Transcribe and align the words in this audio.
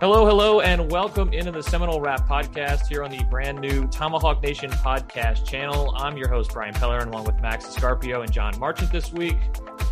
Hello, 0.00 0.24
hello, 0.24 0.62
and 0.62 0.90
welcome 0.90 1.30
into 1.34 1.52
the 1.52 1.62
Seminole 1.62 2.00
Rap 2.00 2.26
Podcast 2.26 2.86
here 2.86 3.04
on 3.04 3.10
the 3.10 3.22
brand 3.24 3.60
new 3.60 3.86
Tomahawk 3.88 4.42
Nation 4.42 4.70
podcast 4.70 5.46
channel. 5.46 5.94
I'm 5.94 6.16
your 6.16 6.26
host, 6.26 6.54
Brian 6.54 6.72
Peller, 6.72 7.06
along 7.06 7.26
with 7.26 7.38
Max 7.42 7.66
Scarpio 7.66 8.22
and 8.22 8.32
John 8.32 8.58
Marchant 8.58 8.90
this 8.90 9.12
week. 9.12 9.36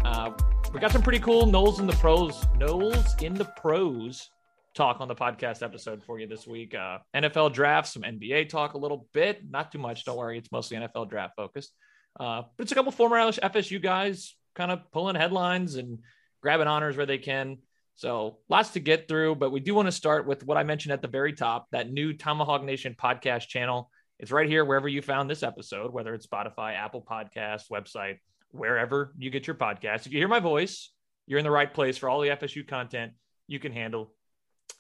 Uh, 0.07 0.31
we 0.73 0.81
got 0.81 0.93
some 0.93 1.03
pretty 1.03 1.19
cool 1.19 1.45
Noles 1.45 1.79
in 1.79 1.87
the 1.87 1.93
pros, 1.93 2.41
Noles 2.57 3.23
in 3.23 3.35
the 3.35 3.45
pros 3.45 4.31
talk 4.75 5.03
on 5.03 5.09
the 5.09 5.15
podcast 5.15 5.63
episode 5.63 6.03
for 6.03 6.19
you 6.19 6.27
this 6.27 6.47
week. 6.47 6.75
Uh, 6.75 7.01
NFL 7.15 7.53
draft, 7.53 7.89
some 7.89 8.01
NBA 8.01 8.49
talk 8.49 8.73
a 8.73 8.79
little 8.79 9.07
bit, 9.13 9.43
not 9.51 9.71
too 9.71 9.79
much. 9.79 10.07
Don't 10.07 10.17
worry, 10.17 10.39
it's 10.39 10.51
mostly 10.51 10.79
NFL 10.79 11.11
draft 11.11 11.35
focused. 11.37 11.71
Uh, 12.19 12.45
but 12.57 12.63
it's 12.63 12.73
a 12.73 12.75
couple 12.75 12.93
former 12.93 13.19
FSU 13.19 13.83
guys 13.83 14.35
kind 14.55 14.73
of 14.73 14.91
pulling 14.91 15.17
headlines 15.17 15.75
and 15.75 15.99
grabbing 16.41 16.67
honors 16.67 16.97
where 16.97 17.05
they 17.05 17.19
can. 17.19 17.59
So 17.99 18.39
lots 18.49 18.71
to 18.71 18.81
get 18.81 19.09
through, 19.09 19.35
but 19.35 19.51
we 19.51 19.59
do 19.59 19.75
want 19.75 19.87
to 19.87 19.93
start 19.93 20.25
with 20.25 20.47
what 20.47 20.57
I 20.57 20.63
mentioned 20.63 20.93
at 20.93 21.03
the 21.03 21.09
very 21.09 21.33
top 21.33 21.67
that 21.73 21.91
new 21.91 22.13
Tomahawk 22.13 22.63
Nation 22.63 22.95
podcast 22.97 23.49
channel. 23.49 23.91
It's 24.21 24.31
right 24.31 24.49
here 24.49 24.65
wherever 24.65 24.87
you 24.87 25.03
found 25.03 25.29
this 25.29 25.43
episode, 25.43 25.93
whether 25.93 26.15
it's 26.15 26.25
Spotify, 26.25 26.77
Apple 26.77 27.05
Podcasts, 27.05 27.69
website, 27.73 28.19
wherever 28.53 29.13
you 29.19 29.31
get 29.31 29.49
your 29.49 29.57
podcast. 29.57 30.07
If 30.07 30.13
you 30.13 30.21
hear 30.21 30.29
my 30.29 30.39
voice, 30.39 30.93
you're 31.27 31.41
in 31.41 31.45
the 31.45 31.51
right 31.51 31.75
place 31.75 31.99
for 31.99 32.09
all 32.09 32.21
the 32.21 32.29
FSU 32.29 32.65
content 32.69 33.15
you 33.49 33.59
can 33.59 33.73
handle. 33.73 34.15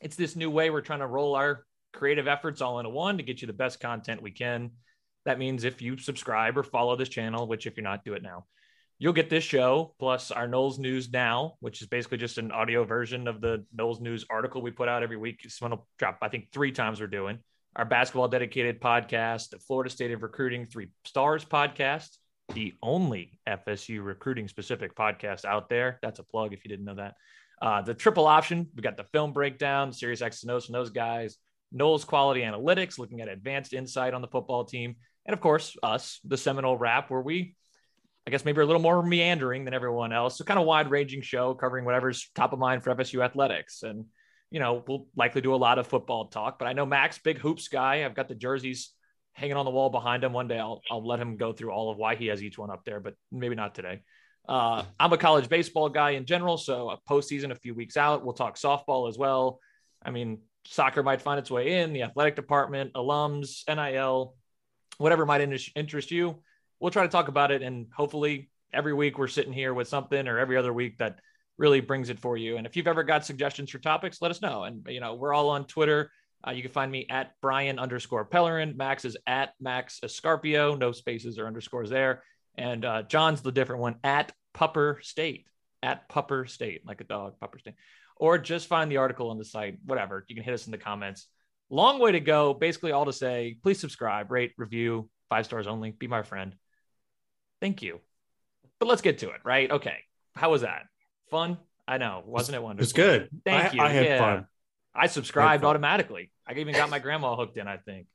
It's 0.01 0.15
this 0.15 0.37
new 0.37 0.49
way 0.49 0.71
we're 0.71 0.81
trying 0.81 1.01
to 1.01 1.09
roll 1.09 1.35
our 1.35 1.65
creative 1.93 2.29
efforts 2.29 2.61
all 2.61 2.79
into 2.79 2.91
one 2.91 3.17
to 3.17 3.25
get 3.25 3.41
you 3.41 3.49
the 3.49 3.53
best 3.53 3.81
content 3.81 4.23
we 4.23 4.31
can. 4.31 4.71
That 5.25 5.41
means 5.41 5.65
if 5.65 5.83
you 5.83 5.99
subscribe 5.99 6.57
or 6.57 6.63
follow 6.63 6.95
this 6.95 7.09
channel, 7.09 7.49
which 7.49 7.67
if 7.67 7.77
you're 7.77 7.83
not, 7.83 8.05
do 8.05 8.15
it 8.15 8.23
now 8.23 8.45
you'll 8.99 9.13
get 9.13 9.31
this 9.31 9.45
show 9.45 9.95
plus 9.99 10.31
our 10.31 10.49
Noles 10.49 10.79
News 10.79 11.11
Now, 11.11 11.55
which 11.61 11.81
is 11.81 11.89
basically 11.89 12.19
just 12.19 12.39
an 12.39 12.51
audio 12.51 12.85
version 12.85 13.29
of 13.29 13.41
the 13.41 13.65
Noles 13.77 14.01
News 14.01 14.25
article 14.29 14.61
we 14.61 14.71
put 14.71 14.89
out 14.89 15.03
every 15.03 15.17
week. 15.17 15.47
Will 15.61 15.87
drop, 15.99 16.19
I 16.21 16.29
think, 16.29 16.53
three 16.53 16.73
times 16.73 17.01
we're 17.01 17.07
doing. 17.07 17.39
Our 17.77 17.85
basketball 17.85 18.29
dedicated 18.29 18.81
podcast, 18.81 19.51
the 19.51 19.59
Florida 19.61 19.91
State 19.91 20.11
of 20.11 20.23
Recruiting 20.23 20.67
Three 20.67 20.89
Stars 21.05 21.45
podcast, 21.45 22.09
the 22.55 22.75
only 22.83 23.39
FSU 23.49 24.05
recruiting 24.05 24.49
specific 24.49 24.97
podcast 24.97 25.45
out 25.45 25.69
there. 25.69 26.01
That's 26.03 26.19
a 26.19 26.25
plug 26.25 26.53
if 26.53 26.65
you 26.65 26.69
didn't 26.69 26.87
know 26.87 26.97
that. 26.97 27.15
Uh, 27.63 27.83
the 27.83 27.95
triple 27.95 28.27
option, 28.27 28.69
we 28.75 28.83
got 28.83 28.97
the 28.97 29.05
film 29.05 29.33
breakdown, 29.33 29.93
serious 29.93 30.23
X 30.23 30.43
and 30.43 30.51
O's 30.51 30.67
from 30.67 30.73
those 30.73 30.91
guys, 30.91 31.37
Noles 31.75 32.07
Quality 32.07 32.41
Analytics, 32.41 32.99
looking 32.99 33.21
at 33.21 33.29
advanced 33.29 33.73
insight 33.73 34.15
on 34.15 34.23
the 34.23 34.29
football 34.29 34.65
team, 34.65 34.97
and 35.27 35.35
of 35.35 35.41
course, 35.41 35.77
us, 35.83 36.21
the 36.25 36.37
Seminole 36.37 36.77
Rap, 36.77 37.11
where 37.11 37.21
we 37.21 37.55
I 38.29 38.31
guess 38.31 38.45
maybe 38.45 38.61
a 38.61 38.67
little 38.67 38.83
more 38.83 39.03
meandering 39.03 39.65
than 39.65 39.73
everyone 39.73 40.13
else. 40.13 40.37
So 40.37 40.45
kind 40.45 40.61
of 40.61 40.67
wide 40.67 40.91
ranging 40.91 41.23
show 41.23 41.55
covering 41.55 41.87
whatever's 41.87 42.31
top 42.35 42.53
of 42.53 42.59
mind 42.59 42.85
for 42.85 42.95
FSU 42.95 43.25
athletics. 43.25 43.83
And, 43.83 44.05
you 44.51 44.61
know, 44.61 44.85
we'll 44.87 45.07
likely 45.17 45.41
do 45.41 45.55
a 45.55 45.57
lot 45.57 45.79
of 45.79 45.87
football 45.87 46.27
talk, 46.27 46.59
but 46.59 46.69
I 46.69 46.75
know 46.75 46.85
Max, 46.85 47.19
big 47.19 47.39
hoops 47.39 47.69
guy. 47.69 48.05
I've 48.05 48.15
got 48.15 48.29
the 48.29 48.35
jerseys 48.35 48.91
hanging 49.33 49.57
on 49.57 49.65
the 49.65 49.71
wall 49.71 49.89
behind 49.89 50.25
him. 50.25 50.35
One 50.35 50.47
day 50.47 50.59
I'll, 50.59 50.83
I'll 50.91 51.07
let 51.07 51.19
him 51.19 51.39
go 51.39 51.55
through 51.55 51.71
all 51.71 51.91
of 51.91 51.97
why 51.97 52.17
he 52.17 52.27
has 52.27 52.43
each 52.43 52.59
one 52.59 52.71
up 52.71 52.85
there, 52.85 53.01
but 53.01 53.15
maybe 53.33 53.55
not 53.55 53.75
today. 53.75 54.03
Uh, 54.47 54.85
I'm 55.01 55.15
a 55.15 55.17
college 55.17 55.49
baseball 55.49 55.89
guy 55.89 56.11
in 56.11 56.27
general. 56.27 56.59
So 56.59 56.91
a 56.91 56.99
postseason 57.11 57.51
a 57.51 57.55
few 57.55 57.75
weeks 57.75 57.97
out, 57.97 58.27
we'll 58.27 58.35
talk 58.35 58.57
softball 58.57 59.09
as 59.09 59.17
well. 59.17 59.59
I 60.05 60.11
mean, 60.11 60.41
soccer 60.67 61.03
might 61.03 61.23
find 61.23 61.39
its 61.39 61.51
way 61.51 61.81
in 61.81 61.95
the 61.95 62.03
athletic 62.03 62.37
department, 62.37 62.93
alums, 62.93 63.63
NIL, 63.67 64.35
whatever 64.99 65.25
might 65.25 65.41
interest 65.41 66.11
you 66.11 66.43
we'll 66.81 66.91
try 66.91 67.03
to 67.03 67.09
talk 67.09 67.29
about 67.29 67.51
it. 67.51 67.63
And 67.63 67.87
hopefully 67.95 68.51
every 68.73 68.95
week 68.95 69.19
we're 69.19 69.29
sitting 69.29 69.53
here 69.53 69.75
with 69.75 69.89
something 69.89 70.29
or 70.29 70.39
every 70.39 70.57
other 70.57 70.73
week 70.73 70.99
that 70.99 71.19
really 71.57 71.81
brings 71.81 72.09
it 72.09 72.19
for 72.19 72.37
you. 72.37 72.57
And 72.57 72.67
if 72.67 72.77
you've 72.77 72.87
ever 72.87 73.03
got 73.03 73.27
suggestions 73.27 73.71
for 73.71 73.79
topics, 73.79 74.23
let 74.23 74.31
us 74.31 74.43
know. 74.43 74.65
And, 74.65 74.87
you 74.89 75.01
know, 75.01 75.15
we're 75.15 75.35
all 75.35 75.49
on 75.51 75.65
Twitter. 75.65 76.11
Uh, 76.47 76.53
you 76.53 76.63
can 76.63 76.71
find 76.71 76.91
me 76.91 77.07
at 77.11 77.33
Brian 77.43 77.79
underscore 77.79 78.25
Pellerin. 78.25 78.77
Max 78.77 79.05
is 79.05 79.17
at 79.27 79.55
Max 79.61 80.01
Escarpio. 80.05 80.79
No 80.79 80.93
spaces 80.93 81.39
or 81.39 81.47
underscores 81.47 81.91
there. 81.91 82.23
And 82.57 82.85
uh, 82.85 83.03
John's 83.03 83.43
the 83.43 83.53
different 83.53 83.83
one 83.83 83.97
at 84.05 84.33
Pupper 84.55 85.03
State. 85.03 85.47
At 85.83 86.09
Pupper 86.09 86.49
State, 86.49 86.87
like 86.87 87.01
a 87.01 87.05
dog, 87.05 87.35
Pupper 87.41 87.59
State. 87.59 87.75
Or 88.17 88.39
just 88.39 88.67
find 88.67 88.91
the 88.91 88.97
article 88.97 89.31
on 89.31 89.39
the 89.39 89.45
site, 89.45 89.79
whatever. 89.85 90.25
You 90.29 90.35
can 90.35 90.45
hit 90.45 90.55
us 90.55 90.67
in 90.67 90.73
the 90.73 90.79
comments. 90.79 91.27
Long 91.71 92.01
way 92.01 92.13
to 92.13 92.21
go. 92.21 92.55
Basically, 92.55 92.91
all 92.91 93.05
to 93.05 93.13
say, 93.13 93.59
please 93.63 93.79
subscribe, 93.79 94.31
rate, 94.31 94.53
review, 94.57 95.09
five 95.29 95.45
stars 95.45 95.69
only. 95.69 95.93
Be 95.93 96.09
my 96.09 96.23
friend. 96.23 96.55
Thank 97.61 97.83
you. 97.83 98.01
But 98.79 98.89
let's 98.89 99.03
get 99.03 99.19
to 99.19 99.31
it, 99.31 99.41
right? 99.45 99.71
Okay. 99.71 99.97
How 100.37 100.51
was 100.51 100.63
that? 100.63 100.83
Fun? 101.31 101.59
I 101.87 101.99
know. 101.99 102.23
Wasn't 102.27 102.55
it 102.55 102.63
wonderful? 102.63 102.85
It's 102.85 102.93
good. 102.93 103.29
Thank 103.45 103.73
I, 103.73 103.77
you. 103.77 103.83
I 103.83 103.89
had 103.89 104.05
yeah. 104.05 104.19
fun. 104.19 104.47
I 104.95 105.07
subscribed 105.07 105.65
I 105.65 105.69
automatically. 105.69 106.31
I 106.47 106.53
even 106.53 106.75
got 106.75 106.91
my 106.91 106.99
grandma 106.99 107.37
hooked 107.37 107.57
in, 107.57 107.67
I 107.69 107.77
think. 107.79 108.07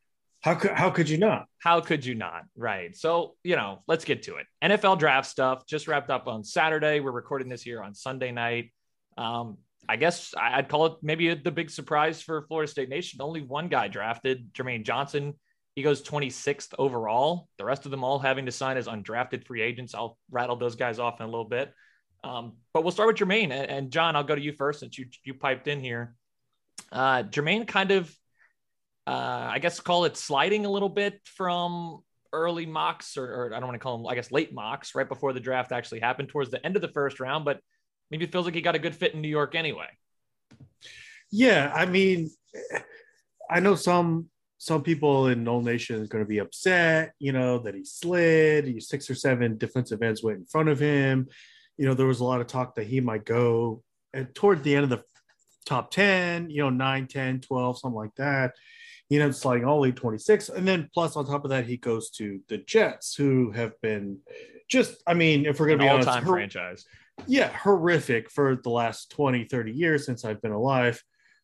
How 0.41 0.55
could 0.55 0.71
how 0.71 0.89
could 0.89 1.07
you 1.07 1.17
not? 1.17 1.45
How 1.59 1.79
could 1.79 2.05
you 2.05 2.15
not? 2.15 2.43
Right. 2.57 2.95
So, 2.95 3.35
you 3.43 3.55
know, 3.55 3.81
let's 3.87 4.03
get 4.03 4.23
to 4.23 4.35
it. 4.35 4.45
NFL 4.61 4.99
draft 4.99 5.29
stuff 5.29 5.65
just 5.65 5.87
wrapped 5.87 6.09
up 6.09 6.27
on 6.27 6.43
Saturday. 6.43 6.99
We're 6.99 7.11
recording 7.11 7.47
this 7.47 7.61
here 7.61 7.81
on 7.81 7.95
Sunday 7.95 8.31
night. 8.31 8.73
Um, 9.17 9.57
I 9.87 9.95
guess 9.95 10.33
I'd 10.37 10.67
call 10.69 10.85
it 10.87 10.93
maybe 11.01 11.33
the 11.33 11.51
big 11.51 11.69
surprise 11.69 12.21
for 12.21 12.41
Florida 12.47 12.69
State 12.69 12.89
Nation. 12.89 13.21
Only 13.21 13.41
one 13.41 13.69
guy 13.69 13.87
drafted, 13.87 14.53
Jermaine 14.53 14.83
Johnson. 14.83 15.33
He 15.75 15.81
goes 15.81 16.03
26th 16.03 16.73
overall. 16.77 17.47
The 17.57 17.65
rest 17.65 17.85
of 17.85 17.91
them 17.91 18.03
all 18.03 18.19
having 18.19 18.45
to 18.45 18.51
sign 18.51 18.77
as 18.77 18.87
undrafted 18.87 19.45
free 19.45 19.61
agents. 19.61 19.95
I'll 19.95 20.17
rattle 20.29 20.55
those 20.55 20.75
guys 20.75 20.99
off 20.99 21.19
in 21.19 21.25
a 21.25 21.29
little 21.29 21.45
bit. 21.45 21.73
Um, 22.23 22.53
but 22.73 22.83
we'll 22.83 22.91
start 22.91 23.07
with 23.07 23.17
Jermaine. 23.17 23.51
And, 23.51 23.91
John, 23.91 24.15
I'll 24.15 24.23
go 24.23 24.35
to 24.35 24.41
you 24.41 24.53
first 24.53 24.79
since 24.79 24.97
you, 24.97 25.07
you 25.23 25.33
piped 25.33 25.67
in 25.67 25.79
here. 25.79 26.15
Uh, 26.91 27.23
Jermaine 27.23 27.67
kind 27.67 27.91
of, 27.91 28.15
uh, 29.07 29.49
I 29.51 29.59
guess, 29.59 29.79
call 29.79 30.05
it 30.05 30.15
sliding 30.15 30.65
a 30.65 30.69
little 30.69 30.89
bit 30.89 31.19
from 31.23 32.01
early 32.31 32.65
mocks, 32.65 33.17
or, 33.17 33.25
or 33.25 33.53
I 33.53 33.59
don't 33.59 33.67
want 33.67 33.75
to 33.75 33.83
call 33.83 33.97
them, 33.97 34.07
I 34.07 34.15
guess, 34.15 34.31
late 34.31 34.53
mocks, 34.53 34.95
right 34.95 35.07
before 35.07 35.33
the 35.33 35.39
draft 35.39 35.71
actually 35.71 35.99
happened 35.99 36.29
towards 36.29 36.51
the 36.51 36.63
end 36.65 36.75
of 36.75 36.81
the 36.81 36.87
first 36.89 37.19
round. 37.19 37.45
But 37.45 37.59
maybe 38.11 38.25
it 38.25 38.31
feels 38.31 38.45
like 38.45 38.55
he 38.55 38.61
got 38.61 38.75
a 38.75 38.79
good 38.79 38.95
fit 38.95 39.15
in 39.15 39.21
New 39.21 39.27
York 39.27 39.55
anyway. 39.55 39.87
Yeah, 41.31 41.71
I 41.73 41.87
mean, 41.87 42.29
I 43.49 43.59
know 43.59 43.73
some 43.73 44.29
some 44.63 44.81
people 44.81 45.27
in 45.27 45.43
Nole 45.43 45.61
Nation 45.61 46.01
is 46.01 46.07
going 46.07 46.23
to 46.23 46.27
be 46.27 46.37
upset, 46.37 47.11
you 47.19 47.33
know, 47.33 47.59
that 47.59 47.75
he 47.75 47.83
slid. 47.83 48.65
He 48.65 48.79
six 48.79 49.09
or 49.09 49.15
seven 49.15 49.57
defensive 49.57 50.01
ends 50.01 50.23
went 50.23 50.37
in 50.37 50.45
front 50.45 50.69
of 50.69 50.79
him. 50.79 51.27
You 51.75 51.85
know, 51.85 51.93
there 51.93 52.05
was 52.05 52.21
a 52.21 52.23
lot 52.23 52.39
of 52.39 52.47
talk 52.47 52.75
that 52.75 52.87
he 52.87 53.01
might 53.01 53.25
go 53.25 53.83
and 54.13 54.33
toward 54.33 54.63
the 54.63 54.73
end 54.73 54.85
of 54.85 54.89
the 54.89 55.03
top 55.65 55.91
10, 55.91 56.49
you 56.49 56.61
know, 56.61 56.69
9, 56.69 57.07
10, 57.07 57.41
12, 57.41 57.79
something 57.79 57.93
like 57.93 58.15
that. 58.15 58.53
You 59.09 59.19
know, 59.19 59.31
sliding 59.31 59.65
all 59.65 59.85
8, 59.85 59.97
26. 59.97 60.47
And 60.47 60.65
then 60.65 60.89
plus 60.93 61.17
on 61.17 61.25
top 61.25 61.43
of 61.43 61.49
that, 61.49 61.65
he 61.65 61.75
goes 61.75 62.09
to 62.11 62.39
the 62.47 62.59
Jets, 62.59 63.15
who 63.15 63.51
have 63.51 63.73
been 63.81 64.19
just, 64.69 65.03
I 65.05 65.13
mean, 65.13 65.45
if 65.45 65.59
we're 65.59 65.67
going 65.67 65.79
to 65.79 65.83
be 65.83 65.89
all 65.89 65.99
time 65.99 66.23
franchise. 66.23 66.85
Yeah, 67.27 67.49
horrific 67.49 68.31
for 68.31 68.55
the 68.63 68.69
last 68.69 69.11
20, 69.11 69.43
30 69.43 69.73
years 69.73 70.05
since 70.05 70.23
I've 70.23 70.41
been 70.41 70.53
alive. 70.53 71.03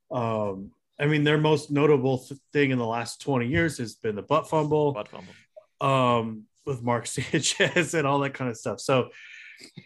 Um, 0.09 0.71
I 0.99 1.05
mean, 1.05 1.23
their 1.23 1.37
most 1.37 1.71
notable 1.71 2.17
th- 2.17 2.39
thing 2.51 2.71
in 2.71 2.77
the 2.77 2.85
last 2.85 3.21
20 3.21 3.47
years 3.47 3.77
has 3.77 3.95
been 3.95 4.15
the 4.15 4.21
butt 4.21 4.49
fumble, 4.49 4.91
butt 4.91 5.07
fumble. 5.07 5.33
Um, 5.81 6.43
with 6.65 6.83
Mark 6.83 7.07
Sanchez 7.07 7.93
and 7.93 8.05
all 8.05 8.19
that 8.19 8.33
kind 8.33 8.49
of 8.49 8.57
stuff. 8.57 8.79
So, 8.79 9.09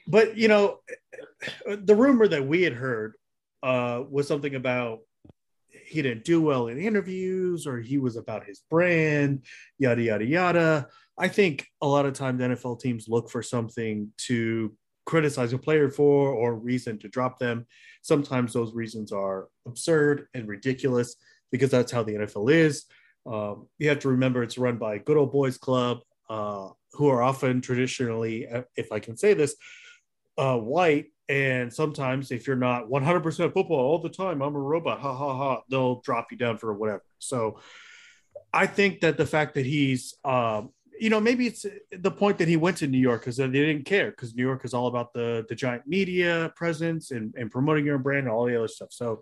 but 0.08 0.38
you 0.38 0.48
know, 0.48 0.80
the 1.66 1.96
rumor 1.96 2.28
that 2.28 2.46
we 2.46 2.64
had 2.64 2.74
heard 2.74 3.14
uh, 3.62 4.04
was 4.10 4.28
something 4.28 4.56
about 4.56 5.00
he 5.70 6.02
didn't 6.02 6.24
do 6.24 6.42
well 6.42 6.68
in 6.68 6.78
interviews 6.78 7.68
or 7.68 7.80
he 7.80 7.98
was 7.98 8.16
about 8.16 8.46
his 8.46 8.62
brand, 8.70 9.44
yada, 9.78 10.02
yada, 10.02 10.26
yada. 10.26 10.88
I 11.18 11.28
think 11.28 11.68
a 11.82 11.88
lot 11.88 12.06
of 12.06 12.14
times 12.14 12.42
NFL 12.42 12.80
teams 12.80 13.08
look 13.08 13.30
for 13.30 13.44
something 13.44 14.12
to 14.26 14.74
criticize 15.06 15.54
a 15.54 15.58
player 15.58 15.90
for 15.90 16.30
or 16.30 16.56
reason 16.56 16.98
to 17.00 17.08
drop 17.08 17.40
them. 17.40 17.66
Sometimes 18.02 18.54
those 18.54 18.74
reasons 18.74 19.12
are 19.12 19.48
absurd 19.66 20.28
and 20.34 20.48
ridiculous 20.48 21.16
because 21.52 21.72
that's 21.72 21.92
how 21.92 22.04
the 22.04 22.14
NFL 22.14 22.52
is. 22.52 22.86
Um, 23.26 23.68
you 23.78 23.90
have 23.90 24.00
to 24.00 24.10
remember 24.10 24.44
it's 24.44 24.58
run 24.58 24.78
by 24.78 24.98
good 24.98 25.18
old 25.18 25.32
boys 25.32 25.58
club 25.58 26.00
uh, 26.30 26.70
who 26.94 27.10
are 27.10 27.22
often 27.22 27.62
traditionally, 27.62 28.48
uh, 28.48 28.64
if 28.76 28.92
I 28.92 29.00
can 29.00 29.16
say 29.18 29.34
this, 29.34 29.56
uh, 30.38 30.58
white. 30.58 31.08
And 31.30 31.72
sometimes, 31.72 32.32
if 32.32 32.48
you're 32.48 32.56
not 32.58 32.90
100% 32.90 33.54
football 33.54 33.80
all 33.80 34.00
the 34.00 34.10
time, 34.10 34.42
I'm 34.42 34.56
a 34.56 34.60
robot, 34.60 35.00
ha 35.00 35.16
ha 35.16 35.38
ha, 35.38 35.62
they'll 35.70 36.02
drop 36.02 36.28
you 36.32 36.38
down 36.38 36.58
for 36.58 36.74
whatever. 36.74 37.04
So 37.20 37.60
I 38.52 38.68
think 38.68 39.02
that 39.02 39.18
the 39.18 39.26
fact 39.26 39.56
that 39.56 39.66
he's 39.66 40.16
um, 40.26 40.72
you 41.00 41.10
know, 41.10 41.20
maybe 41.20 41.48
it's 41.48 41.66
the 41.92 42.12
point 42.12 42.38
that 42.38 42.48
he 42.48 42.58
went 42.58 42.78
to 42.78 42.88
New 42.88 43.00
York 43.00 43.22
because 43.22 43.38
they 43.38 43.48
didn't 43.48 43.86
care 43.86 44.12
because 44.12 44.36
New 44.36 44.44
York 44.44 44.66
is 44.66 44.74
all 44.74 44.88
about 44.88 45.14
the 45.14 45.46
the 45.50 45.56
giant 45.56 45.88
media 45.88 46.52
presence 46.56 47.12
and, 47.12 47.34
and 47.38 47.52
promoting 47.52 47.86
your 47.86 47.98
brand 47.98 48.26
and 48.26 48.30
all 48.30 48.46
the 48.46 48.58
other 48.58 48.68
stuff. 48.68 48.92
So, 48.92 49.22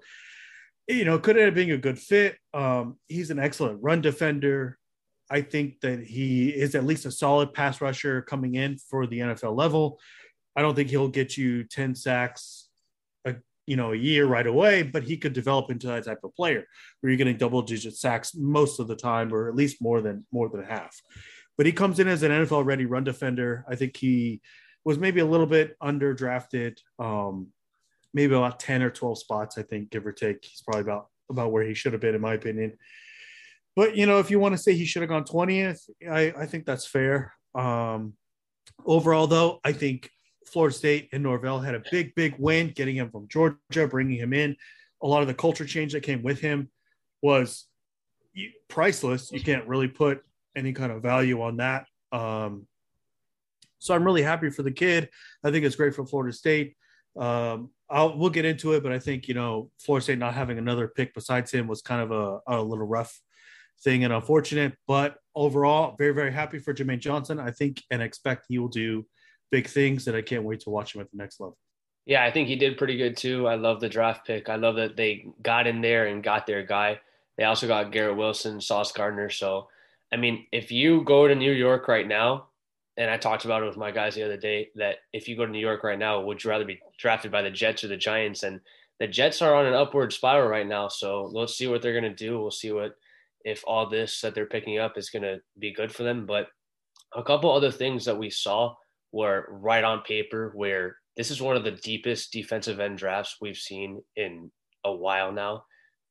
you 0.88 1.06
know, 1.06 1.19
could 1.19 1.35
have 1.35 1.56
been 1.56 1.71
a 1.71 1.77
good 1.77 2.00
fit. 2.00 2.38
Um, 2.53 2.97
he's 3.07 3.31
an 3.31 3.39
excellent 3.39 3.81
run 3.81 4.01
defender. 4.01 4.77
I 5.29 5.41
think 5.41 5.79
that 5.81 6.03
he 6.03 6.50
is 6.50 6.75
at 6.75 6.85
least 6.85 7.06
a 7.06 7.12
solid 7.12 7.53
pass 7.53 7.79
rusher 7.79 8.21
coming 8.21 8.56
in 8.56 8.77
for 8.77 9.07
the 9.07 9.19
NFL 9.19 9.56
level. 9.56 10.00
I 10.56 10.62
don't 10.62 10.75
think 10.75 10.89
he'll 10.89 11.07
get 11.07 11.38
you 11.38 11.63
10 11.63 11.95
sacks 11.95 12.67
a, 13.24 13.35
you 13.65 13.77
know, 13.77 13.94
a 13.94 13.95
year 13.95 14.25
right 14.25 14.45
away, 14.45 14.83
but 14.83 15.03
he 15.03 15.15
could 15.15 15.31
develop 15.31 15.71
into 15.71 15.88
that 15.88 16.03
type 16.03 16.19
of 16.25 16.35
player 16.35 16.65
where 17.00 17.12
you're 17.12 17.17
getting 17.17 17.38
double 17.38 17.62
digit 17.62 17.95
sacks 17.95 18.35
most 18.35 18.81
of 18.81 18.89
the 18.89 18.95
time, 18.95 19.33
or 19.33 19.47
at 19.47 19.56
least 19.56 19.81
more 19.81 20.01
than 20.01 20.25
more 20.33 20.50
than 20.50 20.63
half 20.65 21.01
but 21.61 21.67
he 21.67 21.71
comes 21.71 21.99
in 21.99 22.07
as 22.07 22.23
an 22.23 22.31
NFL 22.31 22.65
ready 22.65 22.87
run 22.87 23.03
defender. 23.03 23.63
I 23.69 23.75
think 23.75 23.95
he 23.95 24.41
was 24.83 24.97
maybe 24.97 25.19
a 25.19 25.25
little 25.27 25.45
bit 25.45 25.77
underdrafted, 25.79 26.79
um, 26.97 27.49
maybe 28.15 28.33
about 28.33 28.59
10 28.59 28.81
or 28.81 28.89
12 28.89 29.19
spots, 29.19 29.59
I 29.59 29.61
think, 29.61 29.91
give 29.91 30.07
or 30.07 30.11
take. 30.11 30.43
He's 30.43 30.63
probably 30.63 30.81
about, 30.81 31.09
about 31.29 31.51
where 31.51 31.63
he 31.63 31.75
should 31.75 31.93
have 31.93 32.01
been, 32.01 32.15
in 32.15 32.21
my 32.21 32.33
opinion. 32.33 32.79
But, 33.75 33.95
you 33.95 34.07
know, 34.07 34.17
if 34.17 34.31
you 34.31 34.39
want 34.39 34.55
to 34.55 34.57
say 34.57 34.73
he 34.73 34.85
should 34.85 35.03
have 35.03 35.09
gone 35.09 35.23
20th, 35.23 35.87
I, 36.09 36.33
I 36.35 36.47
think 36.47 36.65
that's 36.65 36.87
fair. 36.87 37.35
Um, 37.53 38.13
overall, 38.83 39.27
though, 39.27 39.59
I 39.63 39.71
think 39.71 40.09
Florida 40.47 40.75
State 40.75 41.09
and 41.13 41.21
Norvell 41.21 41.59
had 41.59 41.75
a 41.75 41.83
big, 41.91 42.15
big 42.15 42.33
win 42.39 42.71
getting 42.75 42.95
him 42.95 43.11
from 43.11 43.27
Georgia, 43.27 43.87
bringing 43.87 44.17
him 44.17 44.33
in. 44.33 44.55
A 45.03 45.07
lot 45.07 45.21
of 45.21 45.27
the 45.27 45.35
culture 45.35 45.65
change 45.65 45.93
that 45.93 46.01
came 46.01 46.23
with 46.23 46.39
him 46.39 46.71
was 47.21 47.67
priceless. 48.67 49.31
You 49.31 49.43
can't 49.43 49.67
really 49.67 49.89
put 49.89 50.23
any 50.56 50.74
kind 50.74 50.92
of 50.92 51.01
value 51.01 51.42
on 51.42 51.57
that. 51.57 51.86
Um, 52.12 52.68
so 53.80 53.95
I'm 53.95 54.03
really 54.03 54.21
happy 54.21 54.50
for 54.50 54.63
the 54.63 54.71
kid. 54.71 55.09
I 55.44 55.51
think 55.51 55.65
it's 55.65 55.75
great 55.75 55.95
for 55.95 56.06
Florida 56.06 56.33
State. 56.33 56.75
Um, 57.18 57.71
I'll 57.89 58.18
we'll 58.18 58.30
get 58.30 58.45
into 58.45 58.74
it, 58.74 58.83
but 58.83 58.92
I 58.92 59.00
think 59.00 59.27
you 59.27 59.33
know 59.33 59.69
Florida 59.80 60.03
State 60.03 60.19
not 60.19 60.33
having 60.33 60.57
another 60.57 60.88
pick 60.88 61.13
besides 61.13 61.51
him 61.51 61.68
was 61.68 61.81
kind 61.81 62.01
of 62.01 62.12
a, 62.12 62.39
a 62.48 62.62
little 62.62 62.88
rough 62.88 63.19
thing 63.83 64.03
and 64.03 64.13
unfortunate. 64.13 64.74
But 64.88 65.18
overall, 65.36 65.95
very 65.98 66.13
very 66.13 66.31
happy 66.31 66.59
for 66.59 66.74
Jermaine 66.74 67.00
Johnson. 67.00 67.39
I 67.39 67.51
think 67.51 67.81
and 67.89 68.01
expect 68.01 68.45
he 68.48 68.59
will 68.59 68.69
do 68.69 69.06
big 69.51 69.68
things, 69.68 70.07
and 70.07 70.15
I 70.15 70.21
can't 70.21 70.44
wait 70.44 70.62
to 70.62 70.69
watch 70.69 70.95
him 70.95 71.01
at 71.01 71.12
the 71.12 71.18
next 71.18 71.39
level. 71.39 71.57
Yeah, 72.06 72.24
I 72.24 72.31
think 72.31 72.48
he 72.48 72.56
did 72.56 72.77
pretty 72.77 72.98
good 72.98 73.18
too. 73.18 73.48
I 73.48 73.56
love 73.56 73.80
the 73.80 73.89
draft 73.89 74.25
pick. 74.25 74.48
I 74.48 74.56
love 74.56 74.75
that 74.77 74.95
they 74.95 75.25
got 75.42 75.68
in 75.68 75.81
there 75.81 76.07
and 76.07 76.24
got 76.24 76.48
their 76.48 76.63
guy. 76.63 77.00
They 77.38 77.44
also 77.44 77.68
got 77.68 77.92
Garrett 77.92 78.18
Wilson, 78.18 78.62
Sauce 78.62 78.92
Gardner. 78.92 79.30
So 79.30 79.68
I 80.11 80.17
mean, 80.17 80.45
if 80.51 80.71
you 80.71 81.03
go 81.03 81.27
to 81.27 81.35
New 81.35 81.51
York 81.51 81.87
right 81.87 82.07
now, 82.07 82.47
and 82.97 83.09
I 83.09 83.17
talked 83.17 83.45
about 83.45 83.63
it 83.63 83.67
with 83.67 83.77
my 83.77 83.91
guys 83.91 84.15
the 84.15 84.23
other 84.23 84.37
day, 84.37 84.69
that 84.75 84.97
if 85.13 85.27
you 85.27 85.37
go 85.37 85.45
to 85.45 85.51
New 85.51 85.59
York 85.59 85.83
right 85.83 85.97
now, 85.97 86.21
would 86.21 86.43
you 86.43 86.49
rather 86.49 86.65
be 86.65 86.79
drafted 86.97 87.31
by 87.31 87.41
the 87.41 87.49
Jets 87.49 87.83
or 87.83 87.87
the 87.87 87.97
Giants? 87.97 88.43
And 88.43 88.59
the 88.99 89.07
Jets 89.07 89.41
are 89.41 89.55
on 89.55 89.65
an 89.65 89.73
upward 89.73 90.11
spiral 90.11 90.49
right 90.49 90.67
now. 90.67 90.89
So 90.89 91.29
let's 91.31 91.57
see 91.57 91.67
what 91.67 91.81
they're 91.81 91.99
going 91.99 92.03
to 92.03 92.13
do. 92.13 92.39
We'll 92.39 92.51
see 92.51 92.71
what 92.71 92.95
if 93.45 93.63
all 93.65 93.89
this 93.89 94.21
that 94.21 94.35
they're 94.35 94.45
picking 94.45 94.77
up 94.77 94.97
is 94.97 95.09
going 95.09 95.23
to 95.23 95.39
be 95.57 95.73
good 95.73 95.93
for 95.93 96.03
them. 96.03 96.25
But 96.25 96.47
a 97.15 97.24
couple 97.24 97.51
other 97.51 97.71
things 97.71 98.05
that 98.05 98.17
we 98.17 98.29
saw 98.29 98.75
were 99.13 99.47
right 99.50 99.83
on 99.83 100.01
paper 100.01 100.51
where 100.53 100.97
this 101.15 101.31
is 101.31 101.41
one 101.41 101.55
of 101.55 101.63
the 101.63 101.71
deepest 101.71 102.31
defensive 102.31 102.79
end 102.79 102.97
drafts 102.97 103.38
we've 103.41 103.57
seen 103.57 104.03
in 104.17 104.51
a 104.83 104.93
while 104.93 105.31
now. 105.31 105.63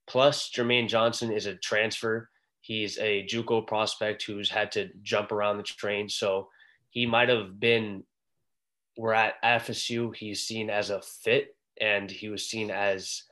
Plus, 0.08 0.50
Jermaine 0.50 0.88
Johnson 0.88 1.30
is 1.30 1.46
a 1.46 1.56
transfer 1.56 2.29
He's 2.70 2.98
a 2.98 3.26
JUCO 3.26 3.66
prospect 3.66 4.22
who's 4.22 4.48
had 4.48 4.70
to 4.72 4.90
jump 5.02 5.32
around 5.32 5.56
the 5.56 5.64
train, 5.64 6.08
so 6.08 6.50
he 6.90 7.04
might 7.04 7.28
have 7.28 7.58
been. 7.58 8.04
We're 8.96 9.12
at 9.12 9.42
FSU. 9.42 10.14
He's 10.14 10.46
seen 10.46 10.70
as 10.70 10.90
a 10.90 11.02
fit, 11.02 11.56
and 11.80 12.08
he 12.08 12.28
was 12.28 12.48
seen 12.48 12.70
as 12.70 13.24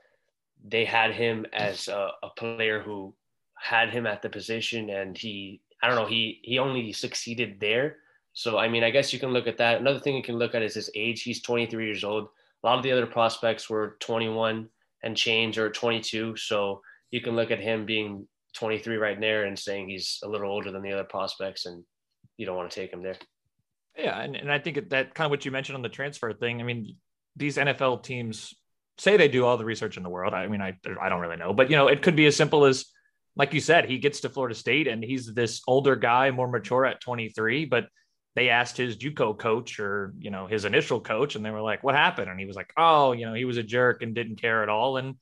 they 0.66 0.84
had 0.84 1.12
him 1.12 1.46
as 1.52 1.86
a, 1.86 2.10
a 2.24 2.30
player 2.30 2.82
who 2.82 3.14
had 3.54 3.90
him 3.90 4.08
at 4.08 4.22
the 4.22 4.28
position, 4.28 4.90
and 4.90 5.16
he 5.16 5.60
I 5.84 5.86
don't 5.86 5.94
know 5.94 6.06
he 6.06 6.40
he 6.42 6.58
only 6.58 6.92
succeeded 6.92 7.60
there. 7.60 7.98
So 8.32 8.58
I 8.58 8.66
mean, 8.66 8.82
I 8.82 8.90
guess 8.90 9.12
you 9.12 9.20
can 9.20 9.30
look 9.30 9.46
at 9.46 9.58
that. 9.58 9.80
Another 9.80 10.00
thing 10.00 10.16
you 10.16 10.22
can 10.24 10.40
look 10.40 10.56
at 10.56 10.62
is 10.62 10.74
his 10.74 10.90
age. 10.96 11.22
He's 11.22 11.42
23 11.42 11.86
years 11.86 12.02
old. 12.02 12.26
A 12.64 12.66
lot 12.66 12.78
of 12.78 12.82
the 12.82 12.90
other 12.90 13.06
prospects 13.06 13.70
were 13.70 13.98
21 14.00 14.68
and 15.04 15.16
change 15.16 15.58
or 15.58 15.70
22. 15.70 16.34
So 16.34 16.82
you 17.12 17.20
can 17.20 17.36
look 17.36 17.52
at 17.52 17.60
him 17.60 17.86
being 17.86 18.26
23 18.54 18.96
right 18.96 19.20
there 19.20 19.44
and 19.44 19.58
saying 19.58 19.88
he's 19.88 20.18
a 20.22 20.28
little 20.28 20.50
older 20.50 20.70
than 20.70 20.82
the 20.82 20.92
other 20.92 21.04
prospects 21.04 21.66
and 21.66 21.84
you 22.36 22.46
don't 22.46 22.56
want 22.56 22.70
to 22.70 22.80
take 22.80 22.92
him 22.92 23.02
there. 23.02 23.16
Yeah. 23.96 24.18
And, 24.20 24.36
and 24.36 24.50
I 24.50 24.58
think 24.58 24.90
that 24.90 25.14
kind 25.14 25.26
of 25.26 25.30
what 25.30 25.44
you 25.44 25.50
mentioned 25.50 25.76
on 25.76 25.82
the 25.82 25.88
transfer 25.88 26.32
thing. 26.32 26.60
I 26.60 26.64
mean, 26.64 26.96
these 27.36 27.56
NFL 27.56 28.02
teams 28.02 28.54
say 28.96 29.16
they 29.16 29.28
do 29.28 29.44
all 29.44 29.56
the 29.56 29.64
research 29.64 29.96
in 29.96 30.02
the 30.02 30.08
world. 30.08 30.34
I 30.34 30.46
mean, 30.48 30.60
I, 30.60 30.76
I 31.00 31.08
don't 31.08 31.20
really 31.20 31.36
know, 31.36 31.52
but 31.52 31.70
you 31.70 31.76
know, 31.76 31.88
it 31.88 32.02
could 32.02 32.16
be 32.16 32.26
as 32.26 32.36
simple 32.36 32.64
as, 32.64 32.86
like 33.36 33.54
you 33.54 33.60
said, 33.60 33.88
he 33.88 33.98
gets 33.98 34.20
to 34.20 34.28
Florida 34.28 34.54
State 34.54 34.88
and 34.88 35.02
he's 35.02 35.32
this 35.32 35.62
older 35.68 35.94
guy, 35.94 36.30
more 36.30 36.48
mature 36.48 36.84
at 36.84 37.00
23, 37.00 37.66
but 37.66 37.86
they 38.34 38.50
asked 38.50 38.76
his 38.76 38.96
JUCO 38.96 39.38
coach 39.38 39.80
or, 39.80 40.14
you 40.18 40.30
know, 40.30 40.46
his 40.46 40.64
initial 40.64 41.00
coach, 41.00 41.34
and 41.34 41.44
they 41.44 41.50
were 41.50 41.60
like, 41.60 41.82
what 41.82 41.96
happened? 41.96 42.30
And 42.30 42.38
he 42.38 42.46
was 42.46 42.54
like, 42.56 42.72
oh, 42.76 43.10
you 43.10 43.26
know, 43.26 43.34
he 43.34 43.44
was 43.44 43.56
a 43.56 43.62
jerk 43.64 44.02
and 44.02 44.14
didn't 44.14 44.40
care 44.40 44.62
at 44.62 44.68
all. 44.68 44.96
And 44.96 45.16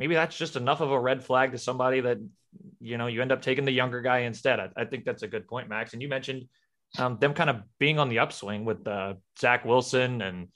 maybe 0.00 0.14
that's 0.14 0.36
just 0.36 0.56
enough 0.56 0.80
of 0.80 0.90
a 0.90 0.98
red 0.98 1.22
flag 1.22 1.52
to 1.52 1.58
somebody 1.58 2.00
that 2.00 2.18
you 2.80 2.98
know 2.98 3.06
you 3.06 3.22
end 3.22 3.30
up 3.30 3.42
taking 3.42 3.64
the 3.64 3.70
younger 3.72 4.00
guy 4.00 4.20
instead. 4.20 4.58
I, 4.58 4.70
I 4.76 4.84
think 4.86 5.04
that's 5.04 5.22
a 5.22 5.28
good 5.28 5.46
point, 5.46 5.68
Max. 5.68 5.92
And 5.92 6.02
you 6.02 6.08
mentioned 6.08 6.48
um, 6.98 7.18
them 7.20 7.34
kind 7.34 7.50
of 7.50 7.62
being 7.78 7.98
on 7.98 8.08
the 8.08 8.18
upswing 8.18 8.64
with 8.64 8.86
uh, 8.88 9.14
Zach 9.38 9.64
Wilson 9.64 10.22
and 10.22 10.48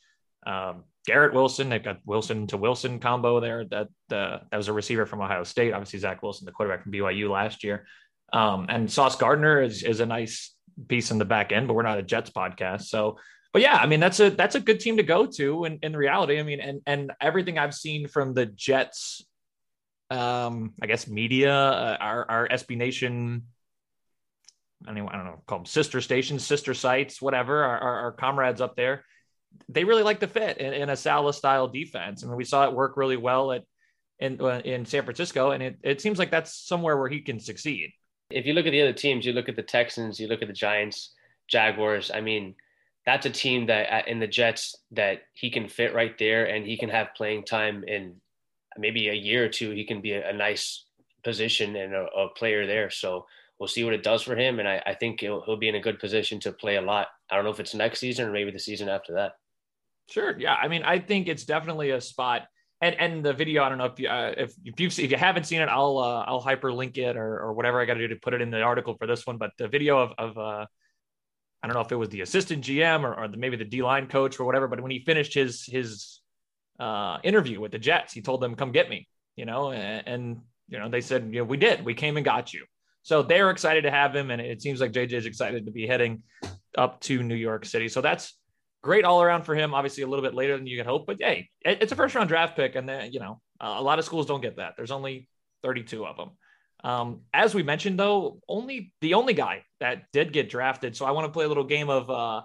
um, 0.47 0.85
Garrett 1.07 1.35
Wilson. 1.35 1.69
They've 1.69 1.83
got 1.83 2.01
Wilson 2.05 2.47
to 2.49 2.57
Wilson 2.57 2.99
combo 2.99 3.39
there. 3.39 3.65
That 3.65 3.89
uh, 4.11 4.39
that 4.51 4.57
was 4.57 4.69
a 4.69 4.73
receiver 4.73 5.07
from 5.07 5.21
Ohio 5.21 5.45
State. 5.45 5.73
Obviously, 5.73 6.01
Zach 6.01 6.23
Wilson, 6.23 6.47
the 6.47 6.53
quarterback 6.53 6.83
from 6.83 6.93
BYU 6.93 7.31
last 7.31 7.63
year. 7.63 7.87
Um, 8.33 8.67
and 8.69 8.91
Sauce 8.91 9.17
Gardner 9.17 9.63
is 9.63 9.83
is 9.83 10.01
a 10.01 10.07
nice 10.07 10.55
piece 10.89 11.11
in 11.11 11.19
the 11.19 11.25
back 11.25 11.53
end, 11.53 11.69
but 11.69 11.75
we're 11.75 11.83
not 11.83 11.99
a 11.99 12.03
Jets 12.03 12.31
podcast, 12.31 12.85
so. 12.85 13.19
But 13.53 13.63
yeah, 13.63 13.77
I 13.77 13.87
mean 13.87 14.01
that's 14.01 14.19
a 14.19 14.31
that's 14.31 14.57
a 14.57 14.61
good 14.61 14.81
team 14.81 14.97
to 14.97 15.05
go 15.05 15.27
to 15.27 15.65
in, 15.65 15.79
in 15.81 15.97
reality. 15.97 16.41
I 16.41 16.43
mean, 16.43 16.59
and 16.59 16.81
and 16.87 17.13
everything 17.21 17.57
I've 17.57 17.73
seen 17.73 18.09
from 18.09 18.35
the 18.35 18.47
Jets, 18.47 19.25
um, 20.11 20.75
I 20.81 20.87
guess 20.87 21.07
media, 21.07 21.55
uh, 21.55 21.97
our 22.01 22.31
our 22.31 22.49
SB 22.49 22.77
Nation 22.77 23.45
anyway, 24.89 25.09
I 25.11 25.17
don't 25.17 25.25
know, 25.25 25.43
call 25.47 25.59
them 25.59 25.67
sister 25.67 26.01
stations, 26.01 26.45
sister 26.47 26.75
sites, 26.75 27.23
whatever, 27.23 27.65
our, 27.65 27.79
our, 27.79 28.01
our 28.01 28.13
comrades 28.13 28.61
up 28.61 28.77
there 28.77 29.05
they 29.69 29.85
really 29.85 30.03
like 30.03 30.21
the 30.21 30.27
fit 30.27 30.59
in, 30.59 30.73
in, 30.73 30.89
a 30.89 30.97
Saleh 30.97 31.35
style 31.35 31.69
defense. 31.69 32.23
I 32.23 32.27
mean, 32.27 32.37
we 32.37 32.45
saw 32.45 32.65
it 32.65 32.75
work 32.75 32.97
really 32.97 33.17
well 33.17 33.53
at 33.53 33.63
in 34.19 34.41
uh, 34.41 34.61
in 34.65 34.85
San 34.85 35.05
Francisco, 35.05 35.51
and 35.51 35.63
it, 35.63 35.79
it 35.83 36.01
seems 36.01 36.19
like 36.19 36.31
that's 36.31 36.55
somewhere 36.67 36.97
where 36.97 37.09
he 37.09 37.21
can 37.21 37.41
succeed. 37.41 37.91
If 38.31 38.47
you 38.47 38.53
look 38.53 38.67
at 38.67 38.71
the 38.71 38.83
other 38.83 38.93
teams, 38.93 39.27
you 39.27 39.33
look 39.33 39.49
at 39.49 39.57
the 39.57 39.63
Texans, 39.63 40.19
you 40.19 40.29
look 40.29 40.43
at 40.43 40.49
the 40.49 40.55
Giants, 40.55 41.13
Jaguars. 41.49 42.11
I 42.13 42.21
mean, 42.21 42.55
that's 43.05 43.27
a 43.27 43.31
team 43.31 43.67
that 43.67 43.93
uh, 43.93 44.03
in 44.07 44.21
the 44.21 44.27
Jets 44.27 44.77
that 44.93 45.23
he 45.35 45.51
can 45.51 45.69
fit 45.69 45.95
right 45.95 46.17
there, 46.19 46.47
and 46.47 46.67
he 46.67 46.79
can 46.79 46.89
have 46.89 47.15
playing 47.17 47.45
time 47.45 47.85
in 47.87 48.17
maybe 48.79 49.09
a 49.09 49.15
year 49.15 49.45
or 49.45 49.49
two. 49.49 49.71
He 49.71 49.85
can 49.85 50.01
be 50.01 50.13
a, 50.13 50.31
a 50.31 50.33
nice 50.33 50.85
position 51.23 51.77
and 51.77 51.95
a, 51.95 52.07
a, 52.07 52.29
player 52.31 52.67
there. 52.67 52.91
So 52.91 53.27
we'll 53.59 53.69
see 53.69 53.85
what 53.85 53.95
it 53.95 54.03
does 54.03 54.23
for 54.23 54.37
him, 54.37 54.59
and 54.59 54.69
I, 54.69 54.83
I 54.87 54.95
think 54.95 55.21
he'll, 55.21 55.43
he'll 55.43 55.57
be 55.57 55.69
in 55.69 55.75
a 55.75 55.81
good 55.81 55.99
position 55.99 56.41
to 56.41 56.53
play 56.53 56.77
a 56.77 56.83
lot. 56.83 57.09
I 57.31 57.37
don't 57.37 57.45
know 57.45 57.51
if 57.51 57.61
it's 57.61 57.75
next 57.75 58.01
season 58.01 58.29
or 58.29 58.33
maybe 58.33 58.51
the 58.51 58.59
season 58.59 58.89
after 58.89 59.15
that. 59.15 59.33
Sure. 60.11 60.39
Yeah. 60.39 60.55
I 60.55 60.69
mean, 60.69 60.83
I 60.83 60.99
think 60.99 61.29
it's 61.29 61.45
definitely 61.45 61.91
a 61.91 62.01
spot. 62.01 62.43
And, 62.81 62.95
and 63.01 63.25
the 63.25 63.33
video, 63.33 63.63
I 63.63 63.71
don't 63.71 63.79
know 63.79 63.87
if 63.87 63.99
you 63.99 64.09
uh, 64.09 64.35
if 64.37 64.53
if 64.65 64.79
you 64.79 64.89
if 64.89 65.11
you 65.11 65.17
haven't 65.17 65.45
seen 65.45 65.63
it, 65.63 65.71
I'll 65.71 65.97
uh, 65.97 66.25
I'll 66.27 66.43
hyperlink 66.43 66.99
it 66.99 67.17
or 67.17 67.41
or 67.41 67.53
whatever 67.55 67.81
I 67.81 67.87
got 67.87 67.95
to 67.95 68.01
do 68.01 68.09
to 68.09 68.21
put 68.21 68.35
it 68.35 68.43
in 68.43 68.51
the 68.51 68.61
article 68.61 68.95
for 68.99 69.07
this 69.07 69.27
one. 69.27 69.39
But 69.39 69.53
the 69.57 69.69
video 69.69 69.99
of 69.99 70.13
of 70.19 70.37
uh, 70.37 70.67
I 71.63 71.67
don't 71.67 71.73
know 71.73 71.81
if 71.81 71.93
it 71.93 71.97
was 71.97 72.11
the 72.11 72.21
assistant 72.21 72.63
GM 72.63 73.05
or, 73.05 73.15
or 73.15 73.29
the, 73.29 73.39
maybe 73.39 73.57
the 73.57 73.65
D 73.65 73.83
line 73.83 74.07
coach 74.07 74.39
or 74.39 74.45
whatever. 74.45 74.69
But 74.69 74.83
when 74.83 74.91
he 74.91 74.99
finished 74.99 75.33
his 75.33 75.65
his 75.65 76.21
uh, 76.79 77.19
interview 77.23 77.61
with 77.61 77.73
the 77.73 77.79
Jets, 77.79 78.13
he 78.13 78.23
told 78.23 78.41
them, 78.41 78.55
"Come 78.55 78.73
get 78.73 78.89
me," 78.89 79.09
you 79.37 79.45
know, 79.45 79.73
and, 79.73 80.07
and 80.07 80.41
you 80.69 80.79
know 80.79 80.89
they 80.89 81.01
said, 81.01 81.29
"You 81.33 81.41
know, 81.41 81.45
we 81.45 81.57
did. 81.57 81.85
We 81.85 81.95
came 81.95 82.17
and 82.17 82.25
got 82.25 82.53
you." 82.53 82.65
So 83.03 83.23
they're 83.23 83.51
excited 83.51 83.83
to 83.83 83.91
have 83.91 84.15
him, 84.15 84.31
and 84.31 84.41
it 84.41 84.63
seems 84.63 84.81
like 84.81 84.93
JJ 84.93 85.13
is 85.13 85.27
excited 85.27 85.67
to 85.67 85.73
be 85.73 85.87
heading 85.87 86.23
up 86.77 87.01
to 87.03 87.23
New 87.23 87.35
York 87.35 87.65
City. 87.65 87.89
So 87.89 88.01
that's 88.01 88.37
great 88.83 89.05
all 89.05 89.23
around 89.23 89.43
for 89.43 89.55
him. 89.55 89.75
Obviously, 89.75 90.03
a 90.03 90.07
little 90.07 90.25
bit 90.25 90.35
later 90.35 90.57
than 90.57 90.67
you 90.67 90.77
could 90.77 90.87
hope, 90.87 91.07
but 91.07 91.19
hey, 91.21 91.51
it's 91.65 91.93
a 91.93 91.97
first 91.97 92.15
round 92.15 92.29
draft 92.29 92.57
pick, 92.57 92.75
and 92.75 92.89
then 92.89 93.13
you 93.13 93.21
know 93.21 93.41
a 93.61 93.83
lot 93.83 93.99
of 93.99 94.05
schools 94.05 94.27
don't 94.27 94.41
get 94.41 94.57
that. 94.57 94.75
There's 94.77 94.91
only 94.91 95.29
32 95.63 96.05
of 96.05 96.17
them. 96.17 96.31
Um, 96.85 97.21
as 97.33 97.55
we 97.55 97.63
mentioned, 97.63 97.99
though, 97.99 98.41
only 98.47 98.93
the 99.01 99.15
only 99.15 99.33
guy 99.33 99.65
that 99.81 100.05
did 100.13 100.33
get 100.33 100.51
drafted. 100.51 100.95
So 100.95 101.07
I 101.07 101.13
want 101.13 101.27
to 101.27 101.33
play 101.33 101.47
a 101.47 101.49
little 101.49 101.65
game 101.65 101.89
of 101.89 102.11
uh, 102.11 102.43